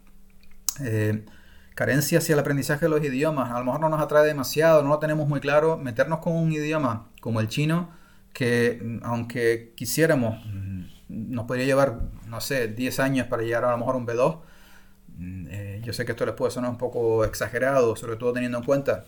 eh, 0.80 1.24
carencia 1.74 2.18
hacia 2.18 2.34
el 2.34 2.38
aprendizaje 2.40 2.84
de 2.84 2.90
los 2.90 3.02
idiomas, 3.02 3.50
a 3.50 3.58
lo 3.58 3.64
mejor 3.64 3.80
no 3.80 3.88
nos 3.88 4.02
atrae 4.02 4.26
demasiado, 4.26 4.82
no 4.82 4.90
lo 4.90 4.98
tenemos 4.98 5.28
muy 5.28 5.40
claro, 5.40 5.78
meternos 5.78 6.18
con 6.18 6.34
un 6.34 6.52
idioma 6.52 7.08
como 7.22 7.40
el 7.40 7.48
chino, 7.48 7.90
que 8.34 9.00
aunque 9.02 9.72
quisiéramos, 9.74 10.44
mm, 10.44 10.82
nos 11.08 11.46
podría 11.46 11.64
llevar, 11.64 12.00
no 12.26 12.40
sé, 12.42 12.68
10 12.68 13.00
años 13.00 13.28
para 13.28 13.42
llegar 13.42 13.64
a 13.64 13.70
lo 13.70 13.78
mejor 13.78 13.94
a 13.94 13.98
un 13.98 14.06
B2, 14.06 14.40
mm, 15.16 15.46
eh, 15.48 15.80
yo 15.82 15.94
sé 15.94 16.04
que 16.04 16.12
esto 16.12 16.26
les 16.26 16.34
puede 16.34 16.50
sonar 16.50 16.70
un 16.70 16.78
poco 16.78 17.24
exagerado, 17.24 17.96
sobre 17.96 18.16
todo 18.16 18.34
teniendo 18.34 18.58
en 18.58 18.64
cuenta 18.64 19.06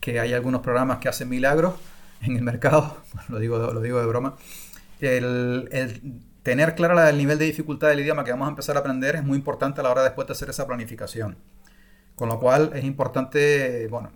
que 0.00 0.20
hay 0.20 0.34
algunos 0.34 0.60
programas 0.60 0.98
que 0.98 1.08
hacen 1.08 1.30
milagros 1.30 1.74
en 2.22 2.36
el 2.36 2.42
mercado, 2.42 2.96
lo, 3.28 3.38
digo, 3.38 3.58
lo 3.58 3.80
digo 3.80 4.00
de 4.00 4.06
broma. 4.06 4.36
El, 5.00 5.68
tener 6.42 6.74
clara 6.74 7.10
el 7.10 7.18
nivel 7.18 7.38
de 7.38 7.44
dificultad 7.44 7.88
del 7.88 8.00
idioma 8.00 8.24
que 8.24 8.30
vamos 8.30 8.46
a 8.46 8.50
empezar 8.50 8.76
a 8.76 8.80
aprender 8.80 9.16
es 9.16 9.24
muy 9.24 9.36
importante 9.36 9.80
a 9.80 9.84
la 9.84 9.90
hora 9.90 10.02
después 10.02 10.26
de 10.26 10.32
hacer 10.32 10.50
esa 10.50 10.66
planificación. 10.66 11.36
Con 12.14 12.28
lo 12.28 12.38
cual 12.38 12.72
es 12.74 12.84
importante 12.84 13.88
bueno, 13.88 14.10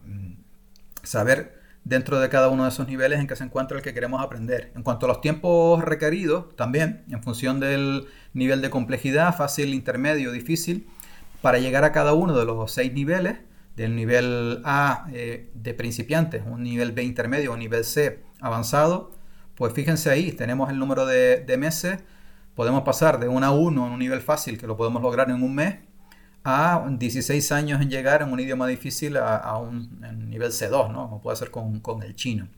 saber 1.02 1.60
dentro 1.84 2.18
de 2.18 2.28
cada 2.28 2.48
uno 2.48 2.64
de 2.64 2.70
esos 2.70 2.88
niveles 2.88 3.20
en 3.20 3.26
que 3.26 3.36
se 3.36 3.44
encuentra 3.44 3.76
el 3.76 3.82
que 3.82 3.94
queremos 3.94 4.22
aprender. 4.22 4.72
En 4.74 4.82
cuanto 4.82 5.06
a 5.06 5.08
los 5.08 5.20
tiempos 5.20 5.82
requeridos, 5.84 6.54
también, 6.56 7.04
en 7.10 7.22
función 7.22 7.60
del 7.60 8.08
nivel 8.34 8.60
de 8.60 8.70
complejidad, 8.70 9.36
fácil, 9.36 9.72
intermedio, 9.72 10.32
difícil, 10.32 10.88
para 11.42 11.58
llegar 11.58 11.84
a 11.84 11.92
cada 11.92 12.12
uno 12.12 12.36
de 12.36 12.44
los 12.44 12.72
seis 12.72 12.92
niveles, 12.92 13.36
del 13.76 13.94
nivel 13.94 14.62
A 14.64 15.06
eh, 15.12 15.50
de 15.54 15.74
principiantes, 15.74 16.42
un 16.44 16.62
nivel 16.62 16.92
B 16.92 17.02
intermedio, 17.04 17.52
un 17.52 17.58
nivel 17.58 17.84
C 17.84 18.22
avanzado, 18.40 19.12
pues 19.54 19.72
fíjense 19.74 20.10
ahí, 20.10 20.32
tenemos 20.32 20.70
el 20.70 20.78
número 20.78 21.06
de, 21.06 21.56
meses, 21.58 21.98
podemos 22.54 22.82
pasar 22.82 23.20
de 23.20 23.28
1 23.28 23.46
a 23.46 23.50
1 23.50 23.86
en 23.86 23.92
un 23.92 23.98
nivel 23.98 24.20
fácil, 24.20 24.58
que 24.58 24.66
lo 24.66 24.76
podemos 24.76 25.02
lograr 25.02 25.30
en 25.30 25.42
un 25.42 25.54
mes, 25.54 25.76
a 26.42 26.86
16 26.88 27.52
años 27.52 27.82
en 27.82 27.90
llegar 27.90 28.22
en 28.22 28.32
un 28.32 28.38
idioma 28.38 28.66
difícil 28.68 29.16
a, 29.16 29.58
un 29.58 30.00
nivel 30.30 30.52
C2, 30.52 30.92
¿no? 30.92 31.08
como 31.08 31.20
puede 31.20 31.36
ser 31.36 31.50
con, 31.50 31.82
el 32.02 32.14
chino. 32.14 32.48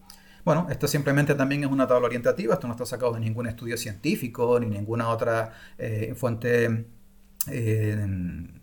Bueno, 0.44 0.66
esto 0.70 0.86
simplemente 0.86 1.34
también 1.34 1.64
es 1.64 1.70
una 1.70 1.86
tabla 1.86 2.06
orientativa, 2.06 2.54
esto 2.54 2.66
no 2.66 2.74
está 2.74 2.86
sacado 2.86 3.12
de 3.12 3.20
ningún 3.20 3.46
estudio 3.46 3.76
científico 3.76 4.58
ni 4.60 4.66
ninguna 4.66 5.08
otra 5.08 5.52
eh, 5.78 6.14
fuente 6.16 6.86
eh, 7.50 8.06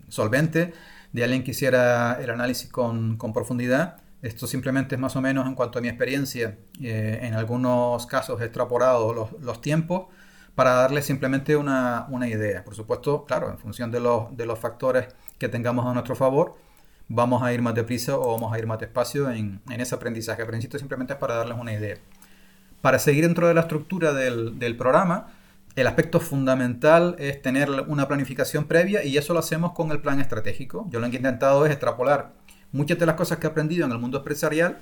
solvente 0.08 0.72
de 1.16 1.24
alguien 1.24 1.42
que 1.42 1.52
hiciera 1.52 2.18
el 2.20 2.28
análisis 2.28 2.70
con, 2.70 3.16
profundidad. 3.32 3.96
Esto 4.20 4.46
simplemente 4.46 4.96
es 4.96 5.00
más 5.00 5.16
o 5.16 5.22
menos 5.22 5.46
en 5.46 5.54
cuanto 5.54 5.78
a 5.78 5.82
mi 5.82 5.88
experiencia, 5.88 6.58
eh, 6.78 7.20
en 7.22 7.32
algunos 7.32 8.04
casos 8.04 8.38
he 8.42 8.44
extrapolado 8.44 9.14
los, 9.40 9.60
tiempos 9.62 10.08
para 10.54 10.74
darle 10.74 11.00
simplemente 11.00 11.56
una, 11.56 12.06
idea. 12.28 12.62
Por 12.64 12.74
supuesto, 12.74 13.24
claro, 13.24 13.48
en 13.48 13.56
función 13.56 13.90
de 13.90 14.00
los, 14.00 14.36
de 14.36 14.44
los 14.44 14.58
factores 14.58 15.06
que 15.38 15.48
tengamos 15.48 15.86
a 15.86 15.94
nuestro 15.94 16.16
favor, 16.16 16.56
vamos 17.08 17.42
a 17.42 17.50
ir 17.50 17.62
más 17.62 17.74
deprisa 17.74 18.18
o 18.18 18.32
vamos 18.32 18.52
a 18.52 18.58
ir 18.58 18.66
más 18.66 18.78
despacio 18.78 19.30
en, 19.30 19.62
ese 19.70 19.94
aprendizaje. 19.94 20.44
Pero 20.44 20.54
insisto, 20.54 20.78
simplemente 20.78 21.14
es 21.14 21.18
para 21.18 21.36
darles 21.36 21.56
una 21.58 21.72
idea. 21.72 21.96
Para 22.82 22.98
seguir 22.98 23.24
dentro 23.24 23.48
de 23.48 23.54
la 23.54 23.62
estructura 23.62 24.12
del 24.12 24.76
programa, 24.76 25.28
el 25.76 25.86
aspecto 25.86 26.20
fundamental 26.20 27.16
es 27.18 27.40
tener 27.42 27.70
una 27.86 28.08
planificación 28.08 28.64
previa 28.64 29.04
y 29.04 29.18
eso 29.18 29.34
lo 29.34 29.38
hacemos 29.38 29.72
con 29.72 29.90
el 29.90 30.00
plan 30.00 30.20
estratégico. 30.20 30.86
Yo 30.90 31.00
lo 31.00 31.06
que 31.10 31.16
he 31.16 31.18
intentado 31.18 31.66
es 31.66 31.70
extrapolar 31.70 32.32
muchas 32.72 32.98
de 32.98 33.06
las 33.06 33.14
cosas 33.14 33.38
que 33.38 33.46
he 33.46 33.50
aprendido 33.50 33.84
en 33.84 33.92
el 33.92 33.98
mundo 33.98 34.18
empresarial 34.18 34.78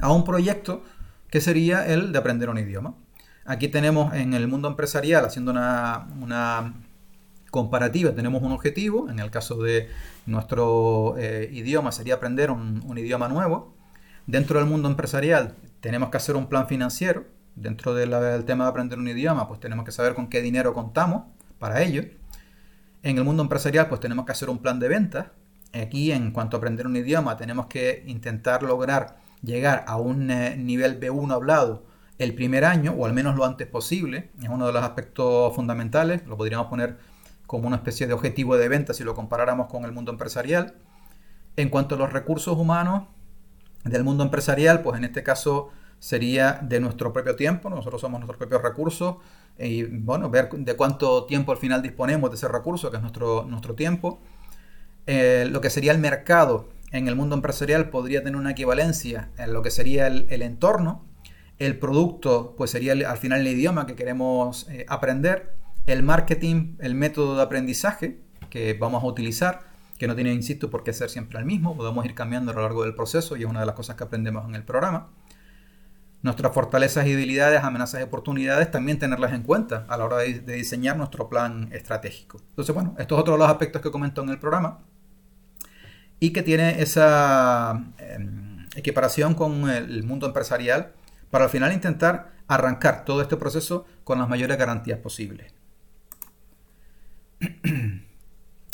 a 0.00 0.10
un 0.10 0.24
proyecto 0.24 0.82
que 1.30 1.40
sería 1.40 1.86
el 1.86 2.12
de 2.12 2.18
aprender 2.18 2.48
un 2.48 2.58
idioma. 2.58 2.94
Aquí 3.44 3.68
tenemos 3.68 4.14
en 4.14 4.34
el 4.34 4.48
mundo 4.48 4.68
empresarial, 4.68 5.24
haciendo 5.24 5.50
una, 5.50 6.74
comparativa, 7.50 8.14
tenemos 8.14 8.42
un 8.42 8.52
objetivo, 8.52 9.10
en 9.10 9.18
el 9.18 9.30
caso 9.30 9.56
de 9.56 9.90
nuestro 10.24 11.16
eh, 11.18 11.50
idioma 11.52 11.92
sería 11.92 12.14
aprender 12.14 12.50
un, 12.50 12.96
idioma 12.96 13.28
nuevo. 13.28 13.74
Dentro 14.26 14.58
del 14.58 14.68
mundo 14.68 14.88
empresarial 14.88 15.56
tenemos 15.80 16.08
que 16.08 16.16
hacer 16.16 16.36
un 16.36 16.48
plan 16.48 16.68
financiero. 16.68 17.24
Dentro 17.54 17.94
del 17.94 18.44
tema 18.44 18.64
de 18.64 18.70
aprender 18.70 18.98
un 18.98 19.08
idioma, 19.08 19.46
pues 19.46 19.60
tenemos 19.60 19.84
que 19.84 19.92
saber 19.92 20.14
con 20.14 20.28
qué 20.28 20.40
dinero 20.40 20.72
contamos 20.72 21.24
para 21.58 21.82
ello. 21.82 22.04
En 23.02 23.18
el 23.18 23.24
mundo 23.24 23.42
empresarial, 23.42 23.88
pues 23.88 24.00
tenemos 24.00 24.24
que 24.24 24.32
hacer 24.32 24.48
un 24.48 24.58
plan 24.58 24.78
de 24.80 24.88
ventas. 24.88 25.26
Aquí, 25.74 26.12
en 26.12 26.30
cuanto 26.32 26.56
a 26.56 26.58
aprender 26.58 26.86
un 26.86 26.96
idioma, 26.96 27.36
tenemos 27.36 27.66
que 27.66 28.04
intentar 28.06 28.62
lograr 28.62 29.18
llegar 29.42 29.84
a 29.86 29.96
un 29.96 30.30
eh, 30.30 30.56
nivel 30.56 31.00
B1 31.00 31.32
hablado 31.32 31.84
el 32.18 32.34
primer 32.34 32.64
año, 32.64 32.92
o 32.92 33.06
al 33.06 33.12
menos 33.12 33.36
lo 33.36 33.44
antes 33.44 33.66
posible. 33.66 34.30
Es 34.40 34.48
uno 34.48 34.66
de 34.66 34.72
los 34.72 34.82
aspectos 34.82 35.54
fundamentales. 35.54 36.26
Lo 36.26 36.36
podríamos 36.36 36.68
poner 36.68 36.98
como 37.46 37.66
una 37.66 37.76
especie 37.76 38.06
de 38.06 38.12
objetivo 38.14 38.56
de 38.56 38.68
venta 38.68 38.94
si 38.94 39.04
lo 39.04 39.14
comparáramos 39.14 39.66
con 39.66 39.84
el 39.84 39.92
mundo 39.92 40.12
empresarial. 40.12 40.74
En 41.56 41.68
cuanto 41.68 41.96
a 41.96 41.98
los 41.98 42.12
recursos 42.12 42.56
humanos 42.56 43.08
del 43.84 44.04
mundo 44.04 44.24
empresarial, 44.24 44.80
pues 44.82 44.96
en 44.96 45.04
este 45.04 45.22
caso 45.22 45.70
sería 46.02 46.58
de 46.60 46.80
nuestro 46.80 47.12
propio 47.12 47.36
tiempo, 47.36 47.70
nosotros 47.70 48.00
somos 48.00 48.18
nuestros 48.18 48.36
propios 48.36 48.60
recursos 48.60 49.18
y 49.56 49.84
bueno, 49.84 50.30
ver 50.30 50.50
de 50.50 50.74
cuánto 50.74 51.26
tiempo 51.26 51.52
al 51.52 51.58
final 51.58 51.80
disponemos 51.80 52.28
de 52.28 52.34
ese 52.34 52.48
recurso, 52.48 52.90
que 52.90 52.96
es 52.96 53.02
nuestro, 53.02 53.44
nuestro 53.44 53.76
tiempo. 53.76 54.20
Eh, 55.06 55.46
lo 55.48 55.60
que 55.60 55.70
sería 55.70 55.92
el 55.92 56.00
mercado 56.00 56.70
en 56.90 57.06
el 57.06 57.14
mundo 57.14 57.36
empresarial 57.36 57.88
podría 57.88 58.24
tener 58.24 58.34
una 58.34 58.50
equivalencia 58.50 59.30
en 59.38 59.52
lo 59.52 59.62
que 59.62 59.70
sería 59.70 60.08
el, 60.08 60.42
entorno. 60.42 61.04
El 61.60 61.78
producto, 61.78 62.56
pues 62.58 62.72
sería 62.72 62.94
al 63.08 63.18
final 63.18 63.42
el 63.42 63.46
idioma 63.46 63.86
que 63.86 63.94
queremos 63.94 64.68
eh, 64.70 64.84
aprender. 64.88 65.54
El 65.86 66.02
marketing, 66.02 66.78
el 66.80 66.96
método 66.96 67.36
de 67.36 67.42
aprendizaje 67.42 68.18
que 68.50 68.74
vamos 68.74 69.04
a 69.04 69.06
utilizar, 69.06 69.60
que 69.98 70.08
no 70.08 70.16
tiene, 70.16 70.32
insisto, 70.32 70.68
por 70.68 70.82
qué 70.82 70.92
ser 70.92 71.10
siempre 71.10 71.38
el 71.38 71.44
mismo. 71.44 71.76
Podemos 71.76 72.04
ir 72.04 72.16
cambiando 72.16 72.50
a 72.50 72.54
lo 72.54 72.62
largo 72.62 72.82
del 72.82 72.96
proceso 72.96 73.36
y 73.36 73.42
es 73.42 73.46
una 73.46 73.60
de 73.60 73.66
las 73.66 73.76
cosas 73.76 73.94
que 73.94 74.02
aprendemos 74.02 74.48
en 74.48 74.56
el 74.56 74.64
programa. 74.64 75.10
Nuestras 76.22 76.54
fortalezas 76.54 77.06
y 77.06 77.10
debilidades, 77.10 77.64
amenazas 77.64 78.00
y 78.00 78.04
oportunidades, 78.04 78.70
también 78.70 78.98
tenerlas 78.98 79.32
en 79.32 79.42
cuenta 79.42 79.84
a 79.88 79.96
la 79.96 80.04
hora 80.04 80.18
de, 80.18 80.40
diseñar 80.40 80.96
nuestro 80.96 81.28
plan 81.28 81.68
estratégico. 81.72 82.40
Entonces, 82.50 82.74
bueno, 82.74 82.94
estos 82.98 83.18
otros 83.18 83.38
los 83.38 83.48
aspectos 83.48 83.82
que 83.82 83.90
comento 83.90 84.22
en 84.22 84.28
el 84.28 84.38
programa 84.38 84.80
y 86.20 86.32
que 86.32 86.42
tiene 86.42 86.80
esa 86.80 87.84
em, 87.98 88.66
equiparación 88.76 89.34
con 89.34 89.68
el 89.68 90.04
mundo 90.04 90.26
empresarial 90.26 90.92
para 91.30 91.44
al 91.44 91.50
final 91.50 91.72
intentar 91.72 92.32
arrancar 92.46 93.04
todo 93.04 93.22
este 93.22 93.36
proceso 93.36 93.86
con 94.04 94.18
las 94.18 94.28
mayores 94.28 94.56
garantías 94.58 94.98
posibles. 94.98 95.52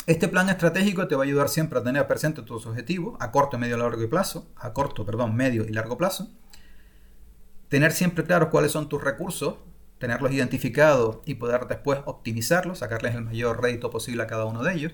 Este 0.09 0.27
plan 0.27 0.49
estratégico 0.49 1.07
te 1.07 1.15
va 1.15 1.21
a 1.21 1.27
ayudar 1.27 1.49
siempre 1.49 1.77
a 1.77 1.83
tener 1.83 2.07
presente 2.07 2.41
tus 2.41 2.65
objetivos 2.65 3.15
a 3.19 3.29
corto, 3.29 3.59
medio 3.59 4.03
y 4.03 4.07
plazo, 4.07 4.47
a 4.55 4.73
corto, 4.73 5.05
perdón, 5.05 5.35
medio 5.35 5.65
y 5.65 5.71
largo 5.71 5.99
plazo. 5.99 6.31
Tener 7.69 7.91
siempre 7.91 8.23
claros 8.23 8.49
cuáles 8.49 8.71
son 8.71 8.89
tus 8.89 9.03
recursos, 9.03 9.55
tenerlos 9.97 10.31
identificados 10.31 11.19
y 11.25 11.35
poder 11.35 11.67
después 11.67 11.99
optimizarlos, 12.05 12.79
sacarles 12.79 13.15
el 13.15 13.21
mayor 13.21 13.61
rédito 13.61 13.89
posible 13.89 14.23
a 14.23 14.27
cada 14.27 14.45
uno 14.45 14.63
de 14.63 14.73
ellos 14.73 14.93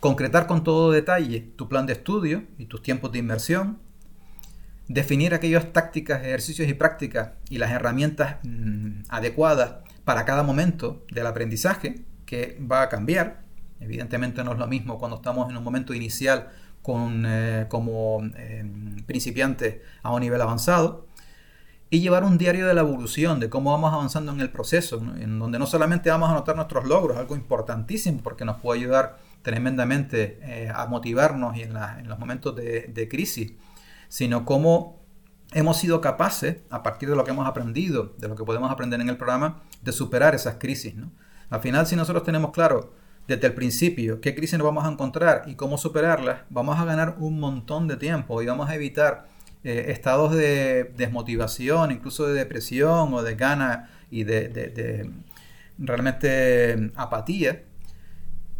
concretar 0.00 0.46
con 0.46 0.64
todo 0.64 0.90
detalle 0.90 1.52
tu 1.56 1.68
plan 1.68 1.86
de 1.86 1.92
estudio 1.92 2.44
y 2.58 2.64
tus 2.64 2.82
tiempos 2.82 3.12
de 3.12 3.18
inversión, 3.18 3.78
definir 4.88 5.34
aquellas 5.34 5.72
tácticas, 5.72 6.22
ejercicios 6.22 6.68
y 6.68 6.74
prácticas 6.74 7.32
y 7.50 7.58
las 7.58 7.70
herramientas 7.70 8.36
mm, 8.42 9.02
adecuadas 9.08 9.74
para 10.04 10.24
cada 10.24 10.42
momento 10.42 11.04
del 11.12 11.26
aprendizaje 11.26 12.06
que 12.24 12.58
va 12.60 12.82
a 12.82 12.88
cambiar. 12.88 13.42
Evidentemente 13.78 14.42
no 14.42 14.52
es 14.52 14.58
lo 14.58 14.66
mismo 14.66 14.98
cuando 14.98 15.18
estamos 15.18 15.48
en 15.50 15.56
un 15.56 15.64
momento 15.64 15.94
inicial 15.94 16.48
con, 16.82 17.24
eh, 17.26 17.66
como 17.68 18.22
eh, 18.36 18.64
principiante 19.06 19.82
a 20.02 20.12
un 20.12 20.20
nivel 20.22 20.40
avanzado. 20.40 21.06
Y 21.92 22.00
llevar 22.00 22.22
un 22.22 22.38
diario 22.38 22.68
de 22.68 22.74
la 22.74 22.82
evolución, 22.82 23.40
de 23.40 23.50
cómo 23.50 23.72
vamos 23.72 23.92
avanzando 23.92 24.30
en 24.30 24.40
el 24.40 24.50
proceso, 24.50 25.02
en 25.18 25.40
donde 25.40 25.58
no 25.58 25.66
solamente 25.66 26.08
vamos 26.08 26.28
a 26.28 26.32
anotar 26.32 26.54
nuestros 26.54 26.86
logros, 26.86 27.18
algo 27.18 27.34
importantísimo 27.34 28.20
porque 28.22 28.44
nos 28.44 28.60
puede 28.60 28.78
ayudar 28.78 29.18
tremendamente 29.42 30.38
eh, 30.42 30.72
a 30.72 30.86
motivarnos 30.86 31.56
y 31.56 31.62
en, 31.62 31.74
los 32.08 32.18
momentos 32.18 32.54
de, 32.54 33.08
crisis, 33.10 33.52
sino 34.08 34.44
cómo 34.44 35.00
hemos 35.52 35.78
sido 35.78 36.00
capaces, 36.00 36.58
a 36.70 36.82
partir 36.82 37.08
de 37.10 37.16
lo 37.16 37.24
que 37.24 37.32
hemos 37.32 37.48
aprendido, 37.48 38.14
de 38.18 38.28
lo 38.28 38.36
que 38.36 38.44
podemos 38.44 38.70
aprender 38.70 39.00
en 39.00 39.08
el 39.08 39.16
programa, 39.16 39.62
de 39.82 39.92
superar 39.92 40.34
esas 40.34 40.56
crisis. 40.56 40.94
Al 41.48 41.60
final, 41.60 41.86
si 41.86 41.96
nosotros 41.96 42.22
tenemos 42.22 42.52
claro 42.52 42.92
desde 43.26 43.48
el 43.48 43.54
principio 43.54 44.20
qué 44.20 44.34
crisis 44.34 44.58
nos 44.58 44.66
vamos 44.66 44.84
a 44.84 44.90
encontrar 44.90 45.42
y 45.46 45.54
cómo 45.54 45.78
superarlas, 45.78 46.42
vamos 46.50 46.78
a 46.78 46.84
ganar 46.84 47.16
un 47.18 47.40
montón 47.40 47.88
de 47.88 47.96
tiempo 47.96 48.42
y 48.42 48.46
vamos 48.46 48.68
a 48.68 48.74
evitar 48.74 49.26
eh, 49.64 49.86
estados 49.88 50.32
de 50.34 50.92
desmotivación, 50.96 51.90
incluso 51.90 52.26
de 52.26 52.34
depresión 52.34 53.12
o 53.14 53.22
de 53.22 53.34
gana 53.34 53.90
y 54.10 54.24
de 54.24 55.10
realmente 55.78 56.92
apatía 56.96 57.62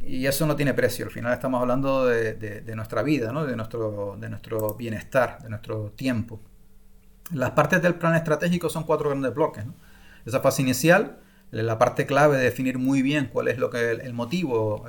y 0.01 0.27
eso 0.27 0.47
no 0.47 0.57
tiene 0.57 0.75
precio. 0.75 1.05
Al 1.05 1.11
final 1.11 1.33
estamos 1.33 1.61
hablando 1.61 2.07
de, 2.07 2.73
nuestra 2.75 3.03
vida, 3.03 3.33
de, 3.45 3.57
nuestro, 3.57 4.17
de 4.19 4.31
nuestro 4.31 4.75
bienestar, 4.75 5.43
de 5.43 5.51
nuestro 5.51 5.91
tiempo. 5.91 6.41
Las 7.33 7.51
partes 7.51 7.83
del 7.83 7.95
plan 7.95 8.15
estratégico 8.15 8.69
son 8.71 8.85
cuatro 8.85 9.11
grandes 9.11 9.35
bloques. 9.35 9.65
Esa 10.25 10.41
fase 10.41 10.63
inicial, 10.63 11.19
la 11.51 11.79
parte 11.79 12.07
clave 12.07 12.39
de 12.39 12.45
definir 12.45 12.79
muy 12.79 13.03
bien 13.03 13.29
cuál 13.33 13.49
es 13.49 13.59
lo 13.59 13.71
que 13.71 13.91
el, 13.91 14.13
motivo, 14.15 14.87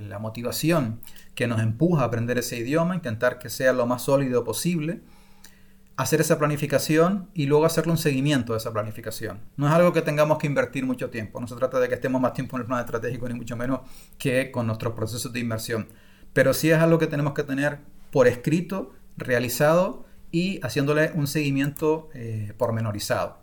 la 0.00 0.18
motivación 0.18 1.00
que 1.34 1.46
nos 1.46 1.60
empuja 1.60 2.02
a 2.02 2.06
aprender 2.06 2.38
ese 2.38 2.56
idioma, 2.56 2.94
intentar 2.94 3.38
que 3.38 3.50
sea 3.50 3.72
lo 3.72 3.86
más 3.86 4.02
sólido 4.02 4.44
posible 4.44 5.02
hacer 5.96 6.20
esa 6.20 6.38
planificación 6.38 7.28
y 7.34 7.46
luego 7.46 7.66
hacerle 7.66 7.92
un 7.92 7.98
seguimiento 7.98 8.52
de 8.52 8.58
esa 8.58 8.72
planificación. 8.72 9.40
No 9.56 9.68
es 9.68 9.72
algo 9.72 9.92
que 9.92 10.02
tengamos 10.02 10.38
que 10.38 10.46
invertir 10.46 10.84
mucho 10.84 11.10
tiempo, 11.10 11.40
no 11.40 11.46
se 11.46 11.54
trata 11.54 11.78
de 11.78 11.88
que 11.88 11.94
estemos 11.94 12.20
más 12.20 12.32
tiempo 12.32 12.56
en 12.56 12.62
el 12.62 12.66
plan 12.66 12.80
estratégico, 12.80 13.28
ni 13.28 13.34
mucho 13.34 13.56
menos 13.56 13.80
que 14.18 14.50
con 14.50 14.66
nuestros 14.66 14.94
procesos 14.94 15.32
de 15.32 15.40
inversión, 15.40 15.88
pero 16.32 16.52
sí 16.52 16.70
es 16.70 16.78
algo 16.78 16.98
que 16.98 17.06
tenemos 17.06 17.34
que 17.34 17.44
tener 17.44 17.78
por 18.10 18.26
escrito, 18.26 18.92
realizado 19.16 20.04
y 20.32 20.58
haciéndole 20.62 21.12
un 21.14 21.28
seguimiento 21.28 22.08
eh, 22.14 22.52
pormenorizado. 22.58 23.38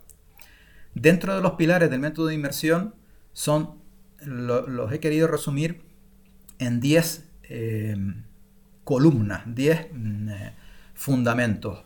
Dentro 0.94 1.34
de 1.34 1.40
los 1.40 1.52
pilares 1.52 1.90
del 1.90 2.00
método 2.00 2.26
de 2.26 2.34
inversión 2.34 2.94
son, 3.32 3.78
los 4.24 4.92
he 4.92 5.00
querido 5.00 5.26
resumir 5.26 5.82
en 6.58 6.80
10 6.80 7.30
eh, 7.44 7.96
columnas, 8.84 9.42
10 9.46 9.88
mm, 9.92 10.28
eh, 10.28 10.54
fundamentos 10.92 11.84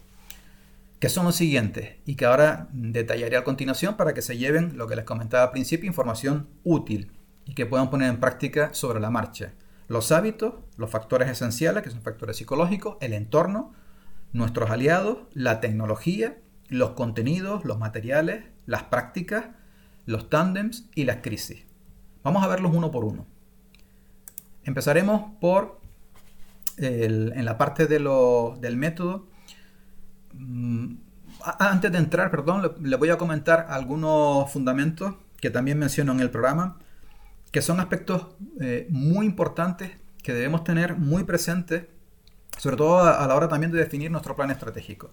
que 0.98 1.08
son 1.08 1.26
los 1.26 1.36
siguientes 1.36 1.96
y 2.06 2.14
que 2.14 2.24
ahora 2.24 2.68
detallaré 2.72 3.36
a 3.36 3.44
continuación 3.44 3.96
para 3.96 4.14
que 4.14 4.22
se 4.22 4.38
lleven 4.38 4.78
lo 4.78 4.86
que 4.86 4.96
les 4.96 5.04
comentaba 5.04 5.44
al 5.44 5.50
principio, 5.50 5.86
información 5.86 6.48
útil 6.64 7.12
y 7.44 7.54
que 7.54 7.66
puedan 7.66 7.90
poner 7.90 8.08
en 8.08 8.20
práctica 8.20 8.72
sobre 8.72 9.00
la 9.00 9.10
marcha. 9.10 9.52
Los 9.88 10.10
hábitos, 10.10 10.54
los 10.76 10.90
factores 10.90 11.28
esenciales, 11.28 11.82
que 11.82 11.90
son 11.90 12.02
factores 12.02 12.36
psicológicos, 12.38 12.96
el 13.00 13.12
entorno, 13.12 13.72
nuestros 14.32 14.70
aliados, 14.70 15.18
la 15.32 15.60
tecnología, 15.60 16.38
los 16.68 16.90
contenidos, 16.92 17.64
los 17.64 17.78
materiales, 17.78 18.44
las 18.64 18.84
prácticas, 18.84 19.46
los 20.06 20.28
tándems 20.28 20.88
y 20.94 21.04
las 21.04 21.18
crisis. 21.18 21.64
Vamos 22.24 22.42
a 22.42 22.48
verlos 22.48 22.72
uno 22.74 22.90
por 22.90 23.04
uno. 23.04 23.26
Empezaremos 24.64 25.32
por 25.40 25.80
en 26.78 27.44
la 27.44 27.56
parte 27.56 27.86
del 27.86 28.76
método 28.76 29.28
antes 31.58 31.92
de 31.92 31.98
entrar, 31.98 32.30
perdón, 32.30 32.72
le, 32.80 32.96
voy 32.96 33.10
a 33.10 33.18
comentar 33.18 33.66
algunos 33.68 34.50
fundamentos 34.50 35.14
que 35.40 35.50
también 35.50 35.78
menciono 35.78 36.12
en 36.12 36.20
el 36.20 36.30
programa, 36.30 36.78
que 37.52 37.62
son 37.62 37.80
aspectos 37.80 38.26
eh, 38.60 38.86
muy 38.90 39.26
importantes 39.26 39.92
que 40.22 40.34
debemos 40.34 40.64
tener 40.64 40.96
muy 40.96 41.24
presentes, 41.24 41.86
sobre 42.58 42.76
todo 42.76 43.00
a, 43.00 43.26
la 43.26 43.34
hora 43.34 43.48
también 43.48 43.70
de 43.70 43.78
definir 43.78 44.10
nuestro 44.10 44.34
plan 44.34 44.50
estratégico. 44.50 45.12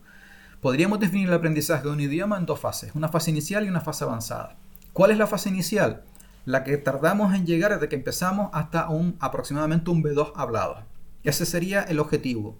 Podríamos 0.59 0.99
definir 0.99 1.27
el 1.27 1.33
aprendizaje 1.33 1.83
de 1.83 1.89
un 1.89 1.99
idioma 1.99 2.37
en 2.37 2.45
dos 2.45 2.59
fases, 2.59 2.95
una 2.95 3.09
fase 3.09 3.29
inicial 3.29 3.65
y 3.65 3.69
una 3.69 3.81
fase 3.81 4.05
avanzada. 4.05 4.55
¿Cuál 4.93 5.11
es 5.11 5.17
la 5.17 5.27
fase 5.27 5.49
inicial? 5.49 6.03
La 6.45 6.63
que 6.63 6.77
tardamos 6.77 7.35
en 7.35 7.45
llegar 7.45 7.73
desde 7.73 7.89
que 7.89 7.95
empezamos 7.95 8.49
hasta 8.53 8.89
un 8.89 9.17
aproximadamente 9.19 9.91
un 9.91 10.03
B2 10.03 10.31
hablado. 10.35 10.83
Ese 11.23 11.45
sería 11.45 11.83
el 11.83 11.99
objetivo. 11.99 12.57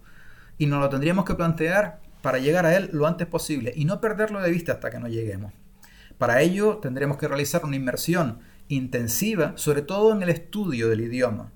Y 0.57 0.67
nos 0.67 0.79
lo 0.79 0.89
tendríamos 0.89 1.25
que 1.25 1.33
plantear 1.33 2.02
para 2.23 2.39
llegar 2.39 2.65
a 2.65 2.75
él 2.75 2.89
lo 2.93 3.05
antes 3.05 3.27
posible 3.27 3.73
y 3.75 3.83
no 3.83 3.99
perderlo 3.99 4.41
de 4.41 4.49
vista 4.49 4.71
hasta 4.71 4.89
que 4.89 4.97
no 4.97 5.09
lleguemos. 5.09 5.51
Para 6.17 6.39
ello 6.41 6.77
tendremos 6.77 7.17
que 7.17 7.27
realizar 7.27 7.65
una 7.65 7.75
inmersión 7.75 8.39
intensiva, 8.69 9.51
sobre 9.57 9.81
todo 9.81 10.13
en 10.13 10.23
el 10.23 10.29
estudio 10.29 10.87
del 10.87 11.01
idioma, 11.01 11.51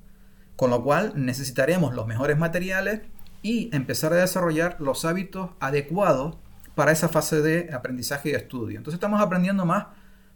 con 0.57 0.69
lo 0.69 0.83
cual 0.83 1.13
necesitaremos 1.15 1.95
los 1.95 2.05
mejores 2.05 2.37
materiales 2.37 2.99
y 3.41 3.73
empezar 3.73 4.11
a 4.11 4.17
desarrollar 4.17 4.75
los 4.81 5.05
hábitos 5.05 5.51
adecuados 5.61 6.35
para 6.75 6.91
esa 6.91 7.07
fase 7.07 7.41
de 7.41 7.73
aprendizaje 7.73 8.31
y 8.31 8.33
estudio. 8.33 8.77
Entonces 8.77 8.97
estamos 8.97 9.21
aprendiendo 9.21 9.65
más 9.65 9.85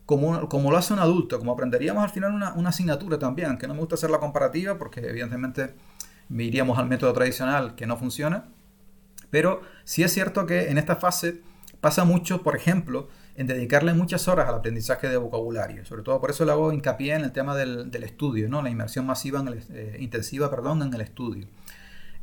como, 0.05 0.47
como 0.47 0.71
lo 0.71 0.77
hace 0.77 0.93
un 0.93 0.99
adulto, 0.99 1.39
como 1.39 1.51
aprenderíamos 1.51 2.05
al 2.05 2.09
final 2.09 2.33
una, 2.33 2.53
una, 2.53 2.69
asignatura 2.69 3.19
también, 3.19 3.49
aunque 3.49 3.67
no 3.67 3.73
me 3.73 3.81
gusta 3.81 3.95
hacer 3.95 4.09
la 4.09 4.19
comparativa 4.19 4.77
porque 4.77 5.01
evidentemente 5.01 5.75
iríamos 6.29 6.79
al 6.79 6.87
método 6.87 7.11
tradicional 7.11 7.75
que 7.75 7.85
no 7.85 7.97
funciona. 7.97 8.45
Pero 9.31 9.61
sí 9.83 10.03
es 10.03 10.13
cierto 10.13 10.45
que 10.45 10.69
en 10.69 10.77
esta 10.77 10.97
fase 10.97 11.41
pasa 11.79 12.03
mucho, 12.03 12.43
por 12.43 12.55
ejemplo, 12.55 13.09
en 13.35 13.47
dedicarle 13.47 13.93
muchas 13.93 14.27
horas 14.27 14.47
al 14.47 14.55
aprendizaje 14.55 15.09
de 15.09 15.17
vocabulario. 15.17 15.85
Sobre 15.85 16.03
todo 16.03 16.21
por 16.21 16.29
eso 16.29 16.45
le 16.45 16.51
hago 16.51 16.71
hincapié 16.71 17.15
en 17.15 17.23
el 17.23 17.31
tema 17.31 17.55
del, 17.55 17.89
del 17.89 18.03
estudio, 18.03 18.47
¿no? 18.49 18.61
la 18.61 18.69
inmersión 18.69 19.05
masiva 19.05 19.39
en 19.39 19.47
el, 19.47 19.63
eh, 19.71 19.97
intensiva 19.99 20.49
perdón, 20.49 20.83
en 20.83 20.93
el 20.93 21.01
estudio. 21.01 21.47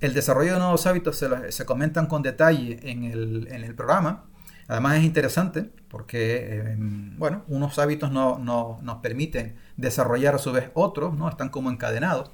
El 0.01 0.15
desarrollo 0.15 0.53
de 0.53 0.59
nuevos 0.61 0.87
hábitos 0.87 1.17
se, 1.17 1.51
se 1.51 1.67
comentan 1.67 2.07
con 2.07 2.23
detalle 2.23 2.79
en 2.89 3.05
el, 3.05 3.49
en 3.51 3.65
el, 3.65 3.75
programa. 3.75 4.27
Además 4.69 4.99
es 4.99 5.05
interesante 5.05 5.71
porque, 5.89 6.61
em, 6.61 7.19
bueno, 7.19 7.43
unos 7.49 7.79
hábitos 7.81 8.13
no, 8.13 8.39
no, 8.39 8.79
nos 8.83 8.99
permiten 8.99 9.57
desarrollar 9.77 10.37
a 10.37 10.39
su 10.39 10.53
vez 10.53 10.71
otros, 10.75 11.15
¿no? 11.15 11.29
Están 11.29 11.49
como 11.49 11.71
encadenados. 11.71 12.31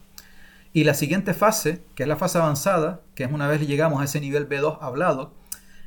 Y 0.77 0.83
la 0.83 0.95
siguiente 0.95 1.35
fase, 1.35 1.85
que 1.95 2.03
es 2.03 2.09
la 2.09 2.17
fase 2.17 2.37
avanzada, 2.37 3.01
que 3.15 3.23
es 3.23 3.31
una 3.31 3.47
vez 3.47 3.65
llegamos 3.65 4.01
a 4.01 4.07
ese 4.07 4.21
nivel 4.21 4.49
B2 4.49 4.79
hablado, 4.81 5.33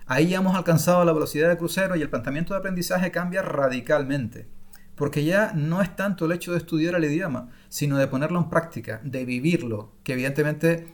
ahí 0.05 0.29
ya 0.29 0.37
hemos 0.37 0.55
alcanzado 0.55 1.03
la 1.03 1.11
velocidad 1.11 1.49
de 1.49 1.57
crucero 1.57 1.97
y 1.97 2.01
el 2.01 2.09
planteamiento 2.09 2.53
de 2.53 2.59
aprendizaje 2.59 3.11
cambia 3.11 3.41
radicalmente. 3.41 4.47
Porque 4.95 5.25
ya 5.25 5.51
no 5.53 5.81
es 5.81 5.93
tanto 5.97 6.23
el 6.23 6.31
hecho 6.31 6.53
de 6.53 6.59
estudiar 6.59 6.95
el 6.95 7.03
idioma, 7.03 7.49
sino 7.67 7.97
de 7.97 8.07
ponerlo 8.07 8.39
en 8.39 8.49
práctica, 8.49 9.01
de 9.03 9.25
vivirlo, 9.25 9.91
que 10.05 10.13
evidentemente 10.13 10.87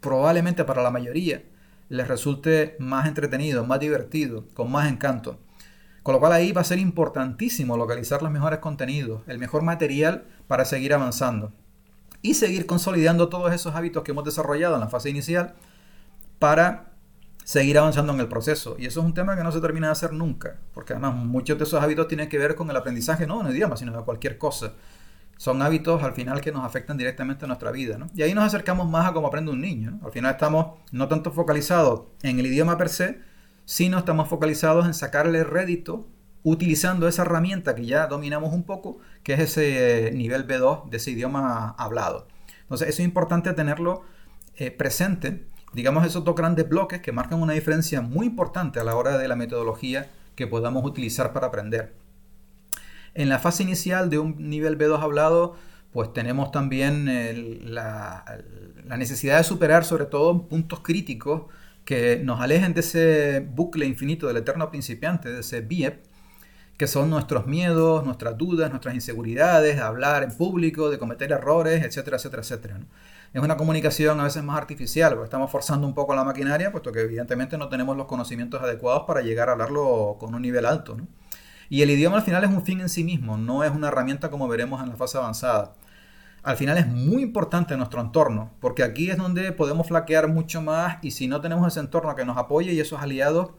probablemente 0.00 0.64
para 0.64 0.82
la 0.82 0.90
mayoría 0.90 1.42
les 1.88 2.08
resulte 2.08 2.76
más 2.78 3.08
entretenido, 3.08 3.64
más 3.64 3.80
divertido, 3.80 4.48
con 4.52 4.70
más 4.70 4.86
encanto. 4.92 5.40
Con 6.02 6.12
lo 6.12 6.20
cual 6.20 6.34
ahí 6.34 6.52
va 6.52 6.60
a 6.60 6.64
ser 6.64 6.78
importantísimo 6.78 7.78
localizar 7.78 8.22
los 8.22 8.30
mejores 8.30 8.58
contenidos, 8.58 9.22
el 9.28 9.38
mejor 9.38 9.62
material 9.62 10.26
para 10.46 10.66
seguir 10.66 10.92
avanzando 10.92 11.54
y 12.22 12.34
seguir 12.34 12.66
consolidando 12.66 13.28
todos 13.28 13.52
esos 13.52 13.74
hábitos 13.74 14.02
que 14.02 14.12
hemos 14.12 14.24
desarrollado 14.24 14.74
en 14.74 14.80
la 14.80 14.88
fase 14.88 15.10
inicial 15.10 15.54
para 16.38 16.92
seguir 17.44 17.78
avanzando 17.78 18.12
en 18.12 18.20
el 18.20 18.28
proceso. 18.28 18.76
Y 18.78 18.86
eso 18.86 19.00
es 19.00 19.06
un 19.06 19.14
tema 19.14 19.36
que 19.36 19.42
no 19.42 19.52
se 19.52 19.60
termina 19.60 19.88
de 19.88 19.92
hacer 19.92 20.12
nunca, 20.12 20.58
porque 20.74 20.92
además 20.92 21.14
muchos 21.14 21.58
de 21.58 21.64
esos 21.64 21.82
hábitos 21.82 22.08
tienen 22.08 22.28
que 22.28 22.38
ver 22.38 22.54
con 22.54 22.70
el 22.70 22.76
aprendizaje 22.76 23.26
no 23.26 23.38
de 23.38 23.46
un 23.46 23.56
idioma, 23.56 23.76
sino 23.76 23.96
de 23.96 24.04
cualquier 24.04 24.38
cosa 24.38 24.74
son 25.40 25.62
hábitos 25.62 26.02
al 26.02 26.12
final 26.12 26.42
que 26.42 26.52
nos 26.52 26.66
afectan 26.66 26.98
directamente 26.98 27.46
a 27.46 27.48
nuestra 27.48 27.70
vida. 27.70 27.96
¿no? 27.96 28.08
Y 28.14 28.20
ahí 28.20 28.34
nos 28.34 28.44
acercamos 28.44 28.90
más 28.90 29.08
a 29.08 29.14
cómo 29.14 29.28
aprende 29.28 29.50
un 29.50 29.62
niño. 29.62 29.98
Al 30.04 30.12
final 30.12 30.32
estamos 30.32 30.80
no 30.92 31.08
tanto 31.08 31.32
focalizados 31.32 32.02
en 32.22 32.38
el 32.38 32.44
idioma 32.44 32.76
per 32.76 32.90
se, 32.90 33.22
sino 33.64 33.96
estamos 33.96 34.28
focalizados 34.28 34.84
en 34.84 34.92
sacarle 34.92 35.42
rédito 35.42 36.06
utilizando 36.42 37.06
esa 37.08 37.22
herramienta 37.22 37.74
que 37.74 37.86
ya 37.86 38.06
dominamos 38.06 38.52
un 38.52 38.64
poco, 38.64 38.98
que 39.22 39.34
es 39.34 39.40
ese 39.40 40.12
nivel 40.14 40.46
B2 40.46 40.88
de 40.88 40.96
ese 40.96 41.10
idioma 41.10 41.74
hablado. 41.78 42.26
Entonces 42.62 42.88
eso 42.88 43.02
es 43.02 43.06
importante 43.06 43.52
tenerlo 43.52 44.04
eh, 44.56 44.70
presente, 44.70 45.46
digamos 45.72 46.06
esos 46.06 46.24
dos 46.24 46.34
grandes 46.34 46.68
bloques 46.68 47.00
que 47.00 47.12
marcan 47.12 47.40
una 47.40 47.52
diferencia 47.52 48.00
muy 48.00 48.26
importante 48.26 48.80
a 48.80 48.84
la 48.84 48.96
hora 48.96 49.18
de 49.18 49.28
la 49.28 49.36
metodología 49.36 50.10
que 50.34 50.46
podamos 50.46 50.84
utilizar 50.84 51.32
para 51.32 51.48
aprender. 51.48 51.94
En 53.14 53.28
la 53.28 53.38
fase 53.38 53.62
inicial 53.62 54.08
de 54.08 54.18
un 54.18 54.48
nivel 54.48 54.78
B2 54.78 55.00
hablado, 55.00 55.56
pues 55.92 56.12
tenemos 56.12 56.52
también 56.52 57.74
la, 57.74 58.24
necesidad 58.96 59.38
de 59.38 59.44
superar 59.44 59.84
sobre 59.84 60.06
todo 60.06 60.46
puntos 60.48 60.80
críticos 60.80 61.42
que 61.84 62.20
nos 62.22 62.40
alejen 62.40 62.74
de 62.74 62.80
ese 62.80 63.40
bucle 63.40 63.86
infinito 63.86 64.26
del 64.28 64.36
eterno 64.36 64.70
principiante, 64.70 65.30
de 65.30 65.40
ese 65.40 65.60
BIEP, 65.60 66.04
que 66.80 66.86
son 66.86 67.10
nuestros 67.10 67.46
miedos, 67.46 68.06
nuestras 68.06 68.38
dudas, 68.38 68.70
nuestras 68.70 68.94
inseguridades, 68.94 69.76
de 69.76 69.82
hablar 69.82 70.22
en 70.22 70.34
público, 70.34 70.88
de 70.88 70.98
cometer 70.98 71.30
errores, 71.30 71.84
etcétera, 71.84 72.16
etcétera, 72.16 72.40
etcétera. 72.40 72.80
Es 73.34 73.42
una 73.42 73.58
comunicación 73.58 74.18
a 74.18 74.24
veces 74.24 74.42
más 74.42 74.56
artificial, 74.56 75.12
porque 75.12 75.24
estamos 75.24 75.50
forzando 75.50 75.86
un 75.86 75.92
poco 75.92 76.14
la 76.14 76.24
maquinaria, 76.24 76.72
puesto 76.72 76.90
que 76.90 77.02
evidentemente 77.02 77.58
no 77.58 77.68
tenemos 77.68 77.98
los 77.98 78.06
conocimientos 78.06 78.62
adecuados 78.62 79.02
para 79.06 79.20
llegar 79.20 79.50
a 79.50 79.52
hablarlo 79.52 80.16
con 80.18 80.34
un 80.34 80.40
nivel 80.40 80.64
alto. 80.64 80.96
Y 81.68 81.82
el 81.82 81.90
idioma 81.90 82.16
al 82.16 82.22
final 82.22 82.44
es 82.44 82.50
un 82.50 82.64
fin 82.64 82.80
en 82.80 82.88
sí 82.88 83.04
mismo, 83.04 83.36
no 83.36 83.62
es 83.62 83.70
una 83.72 83.88
herramienta 83.88 84.30
como 84.30 84.48
veremos 84.48 84.82
en 84.82 84.88
la 84.88 84.96
fase 84.96 85.18
avanzada. 85.18 85.74
Al 86.42 86.56
final 86.56 86.78
es 86.78 86.86
muy 86.86 87.22
importante 87.22 87.76
nuestro 87.76 88.00
entorno, 88.00 88.52
porque 88.58 88.84
aquí 88.84 89.10
es 89.10 89.18
donde 89.18 89.52
podemos 89.52 89.86
flaquear 89.86 90.28
mucho 90.28 90.62
más 90.62 90.96
y 91.02 91.10
si 91.10 91.28
no 91.28 91.42
tenemos 91.42 91.68
ese 91.68 91.80
entorno 91.80 92.14
que 92.14 92.24
nos 92.24 92.38
apoye 92.38 92.72
y 92.72 92.80
esos 92.80 93.02
aliados, 93.02 93.50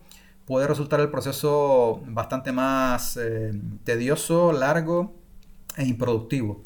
puede 0.45 0.67
resultar 0.67 0.99
el 0.99 1.09
proceso 1.09 2.01
bastante 2.07 2.51
más 2.51 3.17
eh, 3.17 3.51
tedioso, 3.83 4.51
largo 4.51 5.13
e 5.77 5.85
improductivo. 5.85 6.61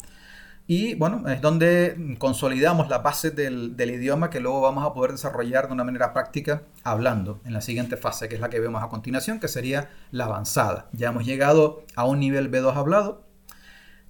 Y 0.68 0.96
bueno, 0.96 1.28
es 1.28 1.40
donde 1.40 2.16
consolidamos 2.18 2.88
la 2.88 2.98
base 2.98 3.30
del, 3.30 3.76
idioma 3.78 4.30
que 4.30 4.40
luego 4.40 4.60
vamos 4.60 4.84
a 4.84 4.92
poder 4.92 5.12
desarrollar 5.12 5.68
de 5.68 5.74
una 5.74 5.84
manera 5.84 6.12
práctica 6.12 6.64
hablando 6.82 7.40
en 7.44 7.52
la 7.52 7.60
siguiente 7.60 7.96
fase, 7.96 8.28
que 8.28 8.34
es 8.34 8.40
la 8.40 8.50
que 8.50 8.58
vemos 8.58 8.82
a 8.82 8.88
continuación, 8.88 9.38
que 9.38 9.46
sería 9.46 9.90
la 10.10 10.24
avanzada. 10.24 10.88
Ya 10.92 11.10
hemos 11.10 11.24
llegado 11.24 11.84
a 11.94 12.04
un 12.04 12.18
nivel 12.18 12.50
B2 12.50 12.74
hablado, 12.74 13.24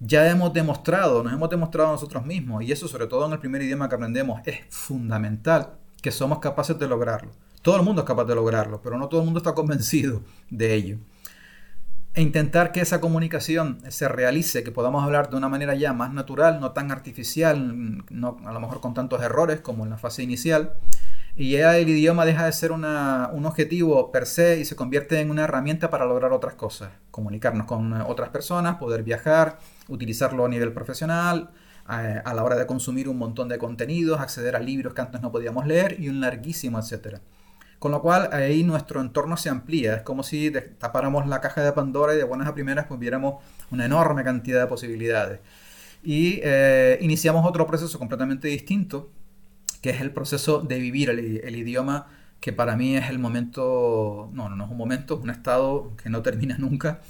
ya 0.01 0.31
hemos 0.31 0.55
demostrado, 0.55 1.23
nos 1.23 1.35
hemos 1.35 1.51
demostrado 1.51 1.93
nosotros 1.93 2.25
mismos, 2.25 2.65
y 2.65 2.73
eso 2.73 2.89
sobre 2.89 3.07
todo 3.07 3.27
en 3.27 3.33
el 3.33 3.39
primer 3.39 3.61
idioma 3.61 3.91
que 3.91 3.97
aprendemos, 3.97 4.41
es 4.47 4.61
fundamental 4.71 5.75
que 6.01 6.11
somos 6.11 6.39
capaces 6.39 6.79
de 6.79 6.89
lograrlo. 6.89 7.33
Todo 7.67 7.79
el 7.79 7.83
mundo 7.83 8.03
es 8.03 8.07
capaz 8.07 8.27
de 8.27 8.37
lograrlo, 8.37 8.81
pero 8.81 8.97
no 8.97 9.09
todo 9.09 9.23
el 9.23 9.25
mundo 9.25 9.39
está 9.39 9.53
convencido 9.53 10.23
de 10.51 10.73
ello 10.73 10.99
e 12.15 12.23
intentar 12.23 12.71
que 12.71 12.81
esa 12.81 13.01
comunicación 13.01 13.81
se 13.89 14.07
realice, 14.07 14.63
que 14.63 14.71
podamos 14.71 15.03
hablar 15.03 15.31
de 15.31 15.37
una 15.37 15.49
manera 15.49 15.75
ya 15.75 15.93
más 15.93 16.13
natural, 16.13 16.61
no 16.61 16.71
tan 16.71 16.93
artificial, 16.93 18.05
no, 18.09 18.37
a 18.47 18.53
lo 18.53 18.61
mejor 18.61 18.81
con 18.81 18.95
tantos 18.95 19.21
errores 19.21 19.63
como 19.63 19.83
en 19.83 19.91
la 19.91 19.99
fase 19.99 20.23
inicial. 20.23 20.75
Y 21.35 21.51
ya 21.51 21.77
el 21.77 21.89
idioma 21.89 22.25
deja 22.25 22.47
de 22.47 22.53
ser 22.53 22.71
un 22.71 22.85
objetivo 22.85 24.13
per 24.13 24.27
se 24.27 24.61
y 24.61 24.65
se 24.65 24.77
convierte 24.77 25.19
en 25.19 25.33
una 25.33 25.43
herramienta 25.43 25.91
para 25.91 26.07
lograr 26.07 26.33
otras 26.33 26.55
cosas. 26.55 26.91
Comunicarnos 27.11 27.67
con 27.67 27.93
otras 28.03 28.29
personas, 28.29 28.77
poder 28.77 29.03
viajar, 29.03 29.59
utilizarlo 29.89 30.45
a 30.45 30.49
nivel 30.49 30.73
profesional, 30.73 31.51
a, 31.85 31.99
a 31.99 32.33
la 32.33 32.45
hora 32.45 32.55
de 32.55 32.65
consumir 32.67 33.09
un 33.09 33.19
montón 33.19 33.49
de 33.49 33.59
contenidos, 33.59 34.21
acceder 34.21 34.55
a 34.55 34.61
libros 34.61 34.95
que 34.95 35.01
antes 35.01 35.21
no 35.21 35.33
podíamos 35.33 35.67
leer 35.67 35.97
y 35.99 36.09
un 36.09 36.21
larguísimo 36.21 36.79
etcétera. 36.79 37.21
Con 37.79 37.93
lo 37.93 38.01
cual 38.01 38.31
ahí 38.33 38.63
nuestro 38.65 39.01
entorno 39.01 39.37
se 39.37 39.51
amplía. 39.51 39.97
Es 39.97 40.03
como 40.03 40.23
si 40.23 40.53
tapáramos 40.79 41.27
la 41.27 41.41
caja 41.41 41.63
de 41.63 41.73
Pandora 41.73 42.15
y 42.15 42.17
de 42.17 42.25
buenas 42.25 42.49
a 42.49 42.55
primeras 42.55 42.87
pues 42.87 42.99
viéramos 42.99 43.43
una 43.71 43.85
enorme 43.85 44.25
cantidad 44.25 44.61
de 44.61 44.67
posibilidades. 44.67 45.41
Y 46.03 46.41
eh, 46.45 46.99
iniciamos 47.01 47.45
otro 47.47 47.67
proceso 47.67 47.99
completamente 47.99 48.49
distinto, 48.49 49.11
que 49.83 49.91
es 49.91 50.01
el 50.01 50.13
proceso 50.13 50.61
de 50.61 50.79
vivir 50.79 51.11
el, 51.11 51.57
idioma, 51.57 52.07
que 52.41 52.53
para 52.53 52.77
mí 52.77 52.97
es 52.97 53.11
el 53.11 53.19
momento, 53.19 54.31
no, 54.33 54.49
no 54.49 54.65
es 54.65 54.71
un 54.71 54.77
momento, 54.77 55.17
es 55.17 55.21
un 55.21 55.31
estado 55.31 55.97
que 56.03 56.09
no 56.09 56.23
termina 56.23 56.57
nunca, 56.61 57.01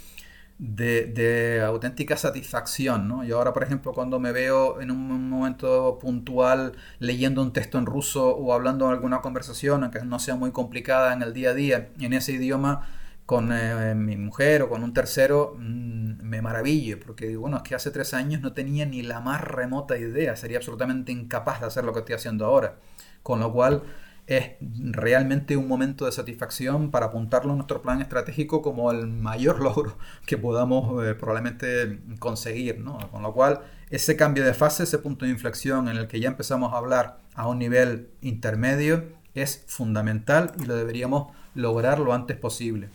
de, 0.59 1.63
auténtica 1.65 2.17
satisfacción. 2.17 3.09
¿no? 3.09 3.25
Yo 3.25 3.39
ahora, 3.39 3.53
por 3.53 3.63
ejemplo, 3.63 3.93
cuando 3.93 4.19
me 4.19 4.33
veo 4.33 4.81
en 4.81 4.91
un 4.91 5.29
momento 5.29 5.99
puntual 6.01 6.73
leyendo 6.99 7.43
un 7.43 7.53
texto 7.53 7.79
en 7.79 7.87
ruso 7.87 8.29
o 8.37 8.53
hablando 8.53 8.87
en 8.87 8.93
alguna 8.93 9.21
conversación, 9.21 9.83
aunque 9.83 10.01
no 10.05 10.19
sea 10.19 10.37
muy 10.37 10.53
complicada 10.53 11.13
en 11.13 11.23
el 11.23 11.33
día 11.33 11.51
a 11.51 11.55
día, 11.55 11.89
en 12.01 12.13
ese 12.13 12.33
idioma, 12.33 12.87
con 13.27 13.51
eh, 13.53 13.95
mi 13.97 14.17
mujer 14.17 14.63
o 14.63 14.69
con 14.69 14.85
un 14.85 14.95
tercero, 14.95 15.57
mm, 15.59 16.23
me 16.23 16.41
maravillo, 16.43 16.99
porque 17.01 17.27
digo, 17.27 17.43
bueno, 17.43 17.57
es 17.59 17.63
que 17.65 17.75
hace 17.75 17.91
tres 17.91 18.15
años 18.15 18.41
no 18.41 18.53
tenía 18.53 18.87
ni 18.87 19.03
la 19.03 19.21
más 19.21 19.41
remota 19.41 19.99
idea, 19.99 20.37
sería 20.37 20.59
absolutamente 20.59 21.11
incapaz 21.13 21.61
de 21.61 21.67
hacer 21.67 21.85
lo 21.85 21.93
que 21.93 22.01
estoy 22.01 22.15
haciendo 22.15 22.47
ahora. 22.47 22.77
Con 23.25 23.41
lo 23.41 23.53
cual, 23.53 23.83
es 24.27 24.53
realmente 24.61 25.57
un 25.57 25.69
momento 25.69 26.05
de 26.05 26.13
satisfacción 26.13 26.91
para 26.91 27.07
apuntarlo 27.07 27.53
a 27.53 27.57
nuestro 27.57 27.81
plan 27.81 28.03
estratégico 28.03 28.61
como 28.61 28.91
el 28.91 29.07
mayor 29.07 29.61
logro 29.63 29.97
que 30.27 30.37
podamos 30.37 31.05
eh, 31.05 31.15
probablemente 31.15 32.01
conseguir. 32.19 32.81
¿no? 32.81 32.99
Con 33.11 33.23
lo 33.23 33.33
cual, 33.33 33.61
ese 33.91 34.17
cambio 34.17 34.45
de 34.45 34.55
fase, 34.55 34.83
ese 34.83 34.99
punto 34.99 35.25
de 35.25 35.31
inflexión 35.31 35.89
en 35.89 35.97
el 35.97 36.09
que 36.09 36.21
ya 36.21 36.29
empezamos 36.29 36.73
a 36.73 36.79
hablar 36.79 37.19
a 37.35 37.47
un 37.49 37.59
nivel 37.59 38.11
intermedio, 38.21 39.05
es 39.35 39.65
fundamental 39.67 40.53
y 40.59 40.65
lo 40.65 40.75
deberíamos 40.75 41.33
lograr 41.55 41.99
lo 41.99 42.13
antes 42.13 42.37
posible. 42.37 42.89